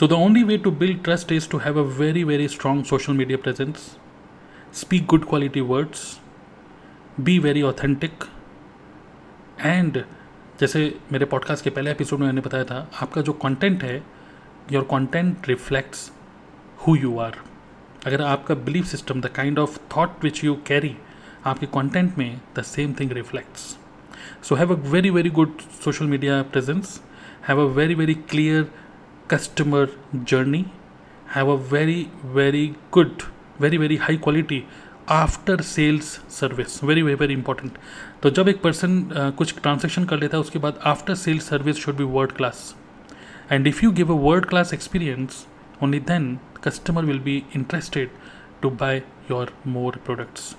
So 0.00 0.06
the 0.08 0.12
only 0.12 0.42
way 0.42 0.58
to 0.58 0.70
build 0.70 1.02
trust 1.04 1.32
is 1.32 1.48
to 1.48 1.58
have 1.58 1.78
a 1.78 1.86
very 1.98 2.24
very 2.24 2.48
strong 2.48 2.84
social 2.84 3.12
media 3.12 3.38
presence 3.38 3.96
speak 4.74 5.06
good 5.06 5.28
quality 5.28 5.60
words 5.60 6.20
be 7.20 7.38
very 7.38 7.62
authentic 7.62 8.24
and 9.60 10.02
जैसे 10.60 10.98
मेरे 11.12 11.24
पॉडकास्ट 11.24 11.64
के 11.64 11.70
पहले 11.70 11.90
एपिसोड 11.90 12.18
में 12.18 12.26
मैंने 12.26 12.40
बताया 12.40 12.64
था, 12.64 12.90
आपका 13.02 13.20
जो 13.20 13.32
कंटेंट 13.32 13.82
है 13.82 14.02
your 14.72 14.82
content 14.90 15.48
reflects 15.48 16.10
who 16.86 16.96
you 16.96 17.18
are 17.18 17.36
अगर 18.06 18.22
आपका 18.22 18.54
belief 18.54 18.86
system 18.86 19.20
the 19.20 19.26
kind 19.26 19.58
of 19.58 19.78
thought 19.96 20.24
which 20.24 20.44
you 20.44 20.54
carry 20.66 20.96
आपके 21.46 21.66
कंटेंट 21.66 22.18
में 22.18 22.40
the 22.58 22.62
same 22.62 22.92
thing 23.00 23.12
reflects 23.12 23.78
so 24.42 24.54
have 24.54 24.74
a 24.74 24.90
very 24.90 25.10
very 25.10 25.30
good 25.30 25.58
social 25.84 26.04
media 26.04 26.42
presence 26.42 27.00
have 27.48 27.60
a 27.60 27.64
very 27.64 27.94
very 27.94 28.14
clear 28.14 28.70
customer 29.30 29.88
journey 30.14 30.64
have 31.34 31.50
a 31.50 31.56
very 31.72 32.06
very 32.24 32.66
good 32.92 33.22
very 33.60 33.78
very 33.78 33.96
high 33.96 34.16
quality 34.16 34.64
after 35.08 35.60
sales 35.60 36.04
service 36.30 36.84
very 36.84 37.02
very 37.02 37.14
very 37.14 37.34
important 37.34 37.72
तो 38.22 38.30
जब 38.30 38.48
एक 38.48 38.62
person 38.62 39.10
कुछ 39.38 39.54
transaction 39.62 40.04
कर 40.04 40.18
लेता 40.18 40.36
है, 40.36 40.40
उसके 40.40 40.58
बाद 40.58 40.80
after 40.84 41.14
sales 41.14 41.48
service 41.48 41.76
should 41.76 41.96
be 41.96 42.04
world 42.04 42.32
class 42.32 42.74
and 43.52 43.66
if 43.66 43.84
you 43.84 43.90
give 43.92 44.12
a 44.12 44.20
world 44.20 44.46
class 44.46 44.74
experience 44.74 45.46
only 45.82 46.00
then 46.00 46.38
customer 46.64 47.04
will 47.04 47.18
be 47.20 47.42
interested 47.56 48.10
to 48.62 48.70
buy 48.70 49.02
your 49.30 49.52
more 49.66 50.00
products 50.06 50.54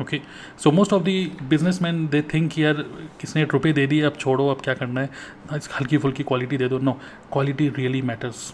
okay 0.00 0.20
so 0.62 0.70
most 0.70 0.92
of 0.92 1.02
the 1.02 1.46
businessman 1.82 2.06
they 2.08 2.22
think 2.34 2.58
यार, 2.58 2.74
किसने 3.20 3.44
रुपये 3.44 3.72
दे 3.72 3.86
दिए 3.86 4.02
अब 4.02 4.16
छोड़ो, 4.18 4.48
अब 4.48 4.60
क्या 4.60 4.74
करना 4.74 5.00
है? 5.00 5.08
हल्की 5.52 5.98
फुल्की 5.98 6.22
क्वालिटी 6.22 6.56
दे 6.56 6.68
दो। 6.68 6.78
No 6.78 6.92
quality 7.32 7.68
really 7.68 8.02
matters 8.02 8.52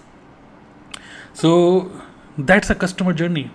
so 1.42 1.50
that's 2.40 2.70
a 2.70 2.74
customer 2.74 3.14
journey 3.14 3.50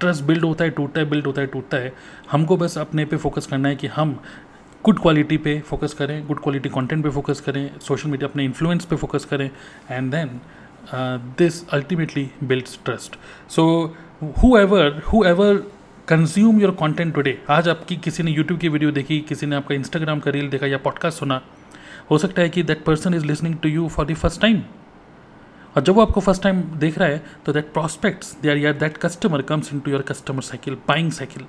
trust 0.00 0.22
build 0.24 0.44
होता 0.44 0.64
है, 0.64 0.70
टूटता 0.70 1.00
है 1.00 1.08
बिल्ड 1.10 1.26
होता 1.26 1.40
है, 1.40 1.46
टूटता 1.46 1.76
है। 1.76 1.92
हमको 2.30 2.56
बस 2.56 2.78
अपने 2.78 3.04
पे 3.04 3.16
फोकस 3.16 3.46
करना 3.46 3.68
है 3.68 3.76
कि 3.76 3.86
हम 3.86 4.18
गुड 4.84 4.98
क्वालिटी 5.02 5.36
पे 5.36 5.58
फोकस 5.68 5.94
करें 5.94 6.26
गुड 6.26 6.40
क्वालिटी 6.42 6.68
कंटेंट 6.68 7.02
पे 7.04 7.10
फोकस 7.10 7.40
करें 7.40 7.78
सोशल 7.80 8.10
मीडिया 8.10 8.28
अपने 8.28 8.44
इन्फ्लुएंस 8.44 8.84
पे 8.84 8.96
फोकस 8.96 9.24
करें 9.24 9.50
and 9.90 10.10
then 10.12 10.40
ultimately 10.94 12.30
builds 12.44 12.78
trust 12.84 13.16
so 13.50 13.94
whoever 14.58 15.02
whoever 15.24 15.54
consume 16.08 16.60
your 16.60 16.70
content 16.70 17.14
today 17.14 17.42
आज 17.50 17.68
आपकी 17.68 17.96
किसी 17.96 18.22
ने 18.22 18.30
यूट्यूब 18.30 18.60
की 18.60 18.68
वीडियो 18.68 18.90
देखी, 18.90 19.20
किसी 19.20 19.46
ने 19.46 19.56
आपका 19.56 19.74
इंस्टाग्राम 19.74 20.20
का 20.20 20.30
रील 20.30 20.48
देखा 20.48 20.66
या 20.66 20.78
पॉडकास्ट 20.78 21.18
सुना, 21.18 21.40
हो 22.10 22.18
सकता 22.18 22.42
है 22.42 22.48
कि 22.48 22.62
that 22.62 22.84
person 22.84 23.14
is 23.14 23.24
listening 23.24 23.56
to 23.56 23.68
you 23.68 23.88
for 23.88 24.06
the 24.06 24.14
first 24.14 24.40
time 24.40 24.62
और 25.76 25.82
जब 25.82 25.94
वो 25.94 26.02
आपको 26.02 26.20
फ़र्स्ट 26.20 26.42
टाइम 26.42 26.62
देख 26.62 26.98
रहा 26.98 27.08
है 27.08 27.26
तो 27.46 27.52
दैट 27.52 27.72
प्रॉस्पेक्ट्स 27.72 28.36
दे 28.42 28.50
आर 28.50 28.56
या 28.56 28.72
that 28.72 28.96
customer 28.96 29.42
comes 29.42 29.72
in 29.72 29.80
to 29.80 29.90
your 29.90 30.02
customer 30.02 30.42
cycle 30.42 30.74
buying 30.74 31.12
cycle 31.12 31.44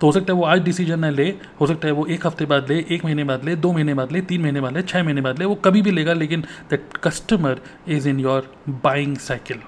तो 0.00 0.06
हो 0.06 0.12
सकता 0.12 0.32
है 0.32 0.38
वो 0.38 0.44
आज 0.44 0.62
डिसीज़न 0.62 1.04
न 1.04 1.10
ले, 1.10 1.28
हो 1.60 1.66
सकता 1.66 1.88
है 1.88 1.94
वो 1.94 2.06
एक 2.06 2.26
हफ़्ते 2.26 2.46
बाद 2.46 2.70
ले, 2.70 2.78
एक 2.90 3.04
महीने 3.04 3.24
बाद 3.24 3.44
ले, 3.44 3.56
दो 3.56 3.72
महीने 3.72 3.94
बाद 3.94 4.12
ले, 4.12 4.20
तीन 4.22 4.42
महीने 4.42 4.60
बाद 4.60 4.76
ले 4.76 4.82
छः 4.82 5.02
महीने 5.02 5.20
बाद 5.20 5.38
ले, 5.38 5.44
वो 5.44 5.54
कभी 5.64 5.82
भी 5.82 5.90
लेगा, 5.90 6.12
लेकिन 6.14 6.44
that 6.70 6.96
customer 7.04 7.60
is 7.88 8.08
in 8.08 8.20
your 8.20 8.54
buying 8.84 9.16
cycle 9.18 9.60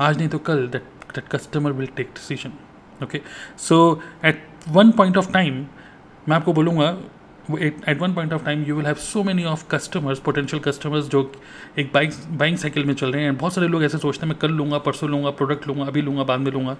आज 0.00 0.18
नहीं 0.18 0.28
तो 0.28 0.38
कल 0.40 0.66
that 0.66 0.82
that 1.14 1.28
customer 1.28 1.72
will 1.72 1.88
take 1.96 2.10
decision 2.14 2.52
okay 3.02 3.20
so 3.58 3.78
at 4.24 4.44
one 4.68 4.90
point 4.92 5.16
of 5.16 5.32
time 5.32 5.64
मैं 6.28 6.36
आपको 6.36 6.52
बोलूँगा 6.52 6.96
at 7.50 8.00
one 8.00 8.12
point 8.14 8.32
of 8.32 8.44
time 8.44 8.62
you 8.64 8.74
will 8.76 8.86
have 8.86 8.94
so 8.94 9.22
many 9.24 9.44
of 9.44 9.64
customers 9.70 10.18
potential 10.18 10.62
customers 10.62 11.08
जो 11.10 11.20
एक 11.78 11.90
bike 11.94 12.12
buying 12.38 12.56
cycle 12.58 12.84
में 12.84 12.94
चल 12.94 13.12
रहे 13.12 13.22
हैं 13.24 13.36
बहुत 13.36 13.54
सारे 13.54 13.68
लोग 13.68 13.84
ऐसे 13.84 13.98
सोचते 13.98 14.26
हैं, 14.26 14.32
मैं 14.32 14.38
कल 14.38 14.50
लूँगा, 14.50 14.78
परसों 14.78 15.08
लूँगा 15.10 15.30
प्रोडक्ट 15.30 15.66
लूँगा, 15.68 15.84
अभी 15.84 16.02
लूँगा, 16.02 16.24
बाद 16.24 16.40
में 16.40 16.50
लूँगा. 16.52 16.76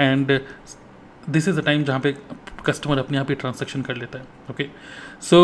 And 0.00 0.40
this 1.30 1.48
is 1.48 1.60
a 1.60 1.62
time 1.64 1.84
जहाँ 1.84 2.00
पे 2.00 2.14
कस्टमर 2.66 2.98
अपने 2.98 3.18
आप 3.18 3.30
ही 3.30 3.34
ट्रांजेक्शन 3.34 3.82
कर 3.82 3.96
लेता 3.96 4.18
है 4.18 4.24
okay 4.50 4.66
so 5.22 5.40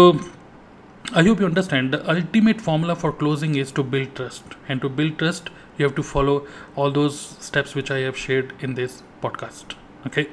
I 1.16 1.28
hope 1.28 1.40
you 1.40 1.46
understand 1.46 1.90
the 1.94 2.04
ultimate 2.08 2.60
formula 2.60 2.94
for 2.94 3.10
closing 3.18 3.56
is 3.56 3.74
to 3.74 3.82
build 3.94 4.14
trust 4.16 4.56
and 4.70 4.80
to 4.80 4.88
build 5.00 5.16
trust 5.18 5.48
you 5.80 5.86
have 5.86 5.96
to 5.96 6.02
follow 6.02 6.46
all 6.78 6.92
those 6.92 7.12
steps 7.42 7.76
which 7.76 7.92
I 7.92 8.02
have 8.02 8.12
shared 8.26 8.52
in 8.64 8.74
this 8.74 9.00
podcast 9.22 9.76
okay 10.06 10.26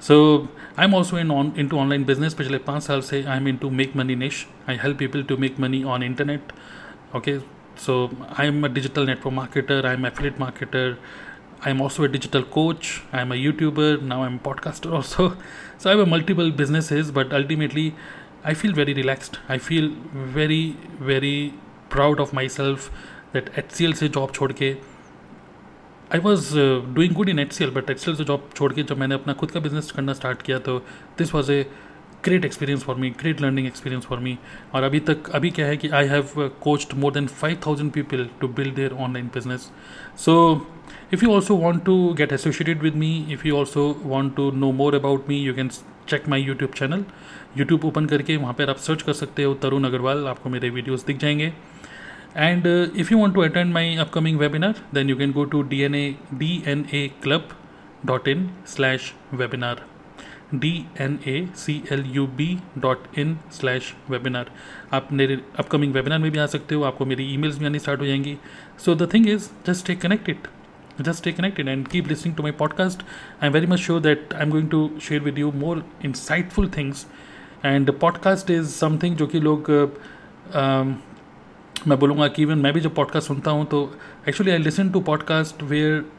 so 0.00 0.16
I 0.78 0.84
am 0.84 0.94
also 0.94 1.18
in 1.18 1.30
on 1.30 1.52
into 1.68 1.78
online 1.78 2.04
business 2.04 2.34
पिछले 2.34 2.58
पाँच 2.68 2.82
साल 2.82 3.00
से 3.02 3.22
I 3.24 3.36
am 3.36 3.48
into 3.56 3.70
make 3.70 3.96
money 3.96 4.16
niche 4.16 4.46
I 4.68 4.76
help 4.82 4.98
people 4.98 5.22
to 5.22 5.36
make 5.36 5.60
money 5.60 5.82
on 5.84 6.02
internet 6.02 6.52
okay 7.16 7.38
so 7.76 8.10
i 8.32 8.46
am 8.46 8.64
a 8.64 8.68
digital 8.68 9.04
network 9.04 9.34
marketer. 9.34 9.84
I 9.84 9.94
am 9.94 10.04
affiliate 10.04 10.38
marketer. 10.38 10.96
i 11.63 11.69
am 11.69 11.81
also 11.81 12.03
a 12.03 12.07
digital 12.07 12.43
coach 12.57 12.91
i 13.11 13.21
am 13.21 13.31
a 13.31 13.35
youtuber 13.35 13.89
now 14.01 14.23
i'm 14.23 14.35
a 14.35 14.43
podcaster 14.49 14.93
also 14.99 15.29
so 15.77 15.89
i 15.89 15.93
have 15.95 16.03
a 16.05 16.09
multiple 16.15 16.51
businesses 16.51 17.11
but 17.11 17.33
ultimately 17.33 17.87
i 18.43 18.53
feel 18.53 18.73
very 18.73 18.93
relaxed 18.93 19.39
i 19.49 19.57
feel 19.57 19.89
very 20.13 20.63
very 21.11 21.53
proud 21.95 22.19
of 22.19 22.31
myself 22.33 22.91
that 23.33 23.49
HCL 23.61 23.93
से 23.95 24.07
job 24.09 24.31
छोड़ 24.33 24.51
के 24.61 24.71
I 26.13 26.19
was 26.19 26.49
doing 26.95 27.13
good 27.15 27.29
in 27.29 27.39
H 27.39 27.51
C 27.53 27.63
L 27.63 27.71
but 27.71 27.89
H 27.89 27.99
C 27.99 28.09
L 28.11 28.17
से 28.17 28.23
job 28.23 28.49
छोड़ 28.55 28.71
के 28.73 28.83
जब 28.83 28.97
मैंने 28.97 29.15
अपना 29.15 29.33
खुद 29.41 29.51
का 29.51 29.59
बिजनेस 29.59 29.91
करना 29.91 30.13
स्टार्ट 30.13 30.41
किया 30.41 30.59
तो 30.67 30.77
this 31.17 31.33
was 31.33 31.49
a 31.51 31.65
great 32.24 32.44
experience 32.44 32.82
for 32.84 32.96
me 32.96 33.10
great 33.20 33.40
learning 33.40 33.66
experience 33.66 34.04
for 34.06 34.18
me 34.18 34.36
और 34.74 34.82
अभी 34.82 35.00
तक 35.10 35.30
अभी 35.34 35.50
क्या 35.50 35.66
है 35.66 35.76
कि 35.76 35.88
I 35.88 36.06
have 36.06 36.28
coached 36.62 36.94
more 36.98 37.12
than 37.12 37.26
five 37.40 37.58
thousand 37.66 37.90
people 37.92 38.28
to 38.40 38.48
build 38.58 38.74
their 38.74 38.92
online 39.06 39.26
business 39.34 39.70
so 40.24 40.36
if 41.12 41.24
you 41.24 41.32
also 41.32 41.56
want 41.56 41.84
to 41.84 42.12
get 42.18 42.32
associated 42.32 42.82
with 42.82 42.96
me 42.96 43.16
if 43.32 43.46
you 43.48 43.56
also 43.56 43.88
want 44.04 44.36
to 44.36 44.50
know 44.50 44.72
more 44.72 44.94
about 44.94 45.28
me 45.28 45.38
you 45.40 45.54
can 45.54 45.68
check 46.08 46.28
my 46.28 46.42
YouTube 46.42 46.70
channel 46.70 47.04
YouTube 47.58 47.84
open 47.84 48.06
करके 48.06 48.36
वहाँ 48.36 48.54
पर 48.54 48.70
आप 48.70 48.76
search 48.88 49.02
कर 49.02 49.12
सकते 49.12 49.44
हो 49.44 49.54
तरुण 49.62 49.84
अग्रवाल 49.84 50.26
आपको 50.28 50.50
मेरे 50.50 50.70
videos 50.70 51.06
दिख 51.06 51.18
जाएँगे. 51.18 51.52
And 52.36 52.66
uh, 52.66 52.88
if 52.96 53.12
you 53.12 53.18
want 53.18 53.34
to 53.34 53.42
attend 53.42 53.72
my 53.72 53.96
upcoming 53.96 54.38
webinar, 54.38 54.76
then 54.92 55.08
you 55.08 55.14
can 55.14 55.30
go 55.30 55.46
to 55.46 55.62
DNA, 55.62 56.16
dnaclub.in 56.34 58.50
slash 58.64 59.14
webinar. 59.32 59.93
D 60.58 60.84
N 61.00 61.18
A 61.26 61.48
C 61.56 61.82
L 61.92 62.04
U 62.06 62.26
B 62.26 62.58
dot 62.78 63.18
in 63.18 63.38
slash 63.52 63.94
webinar 64.10 64.50
आप 64.92 65.12
मेरे 65.12 65.40
upcoming 65.58 65.92
webinar 65.94 66.18
में 66.18 66.30
भी 66.30 66.38
आ 66.38 66.46
सकते 66.46 66.74
हो, 66.74 66.82
आपको 66.82 67.06
मेरी 67.06 67.34
ई 67.34 67.36
mails 67.36 67.58
भी 67.58 67.66
आनी 67.66 67.78
स्टार्ट 67.78 68.00
हो 68.00 68.06
जाएँगी। 68.06 68.36
So 68.78 68.94
the 68.94 69.12
thing 69.14 69.28
is 69.28 69.48
just 69.66 69.80
stay 69.80 69.94
connected 69.94 70.36
just 71.00 71.18
stay 71.18 71.32
connected 71.32 71.68
and 71.68 71.88
keep 71.88 72.08
listening 72.08 72.36
to 72.36 72.42
my 72.42 72.52
podcast 72.52 73.02
I 73.42 73.48
am 73.48 73.52
very 73.52 73.66
much 73.66 73.78
sure 73.78 74.00
that 74.00 74.34
I 74.34 74.42
am 74.42 74.50
going 74.50 74.68
to 74.68 74.90
share 75.02 75.20
with 75.20 75.38
you 75.38 75.52
more 75.52 75.84
insightful 76.04 76.70
things 76.76 77.06
and 77.64 77.98
podcast 77.98 78.50
is 78.50 78.66
something 78.66 79.16
जो 79.16 79.26
कि 79.26 79.40
लोग 79.40 79.70
मैं 81.88 81.98
बोलूँगा 81.98 82.28
कि 82.28 82.42
even 82.42 82.58
मैं 82.58 82.72
भी 82.72 82.80
जब 82.80 82.94
podcast 82.94 83.28
सुनता 83.28 83.50
हूँ 83.50 83.66
तो 83.66 83.98
actually 84.28 84.52
I 84.52 84.58
listen 84.58 84.90
to 84.90 85.00
podcast 85.00 85.62
where 85.62 86.12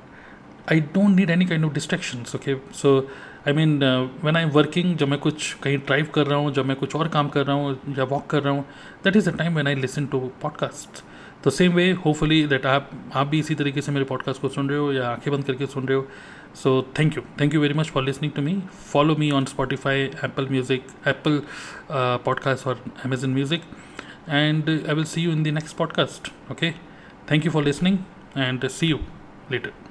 I 0.71 0.79
don't 0.79 1.15
need 1.15 1.29
any 1.29 1.45
kind 1.45 1.65
of 1.65 1.73
distraction 1.73 2.19
okay 2.35 2.55
so 2.55 3.11
I 3.47 3.53
mean 3.53 3.77
when 4.23 4.35
I 4.35 4.43
am 4.43 4.49
working 4.49 4.95
जब 4.97 5.07
मैं 5.07 5.19
कुछ 5.19 5.53
कहीं 5.63 5.77
ड्राइव 5.77 6.07
कर 6.13 6.27
रहा 6.27 6.37
हूँ 6.39 6.51
जब 6.53 6.65
मैं 6.65 6.75
कुछ 6.77 6.95
और 6.95 7.07
काम 7.07 7.27
कर 7.29 7.45
रहा 7.45 7.55
हूँ 7.55 7.95
या 7.97 8.03
वॉक 8.03 8.25
कर 8.29 8.41
रहा 8.43 8.53
हूँ 8.53 8.65
that 9.03 9.15
is 9.15 9.29
the 9.29 9.37
time 9.37 9.53
when 9.53 9.67
I 9.67 9.75
listen 9.75 10.05
to 10.05 10.19
podcast 10.41 11.03
तो 11.43 11.49
सेम 11.49 11.73
वे 11.73 11.91
होपफुली 12.05 12.45
दैट 12.47 12.65
आप 12.65 12.89
आप 13.13 13.27
भी 13.27 13.39
इसी 13.39 13.55
तरीके 13.55 13.81
से 13.81 13.91
मेरे 13.91 14.05
पॉडकास्ट 14.05 14.41
को 14.41 14.49
सुन 14.49 14.69
रहे 14.69 14.79
हो 14.79 14.91
या 14.93 15.09
आँखें 15.09 15.31
बंद 15.33 15.45
करके 15.45 15.65
सुन 15.65 15.85
रहे 15.87 15.97
हो. 15.97 16.07
So 16.63 16.81
thank 16.99 17.17
you 17.17 17.23
thank 17.41 17.53
you 17.53 17.61
very 17.61 17.73
much 17.73 17.89
for 17.89 18.03
listening 18.03 18.33
to 18.33 18.41
me 18.41 18.57
follow 18.93 19.15
me 19.15 19.31
on 19.31 19.45
Spotify 19.45 20.01
Apple 20.01 20.47
music 20.51 20.87
Apple 21.07 21.41
podcast 22.25 22.67
और 22.67 22.83
Amazon 23.05 23.29
music 23.29 23.61
and 24.29 24.69
I 24.69 24.93
will 24.93 25.05
see 25.05 25.21
you 25.21 25.31
in 25.31 25.43
the 25.43 25.57
next 25.59 25.81
podcast. 25.81 26.31
Okay, 26.51 26.73
thank 27.31 27.45
you 27.45 27.57
for 27.57 27.67
listening 27.71 28.05
and 28.47 28.71
see 28.79 28.93
you 28.93 29.03
later. 29.49 29.84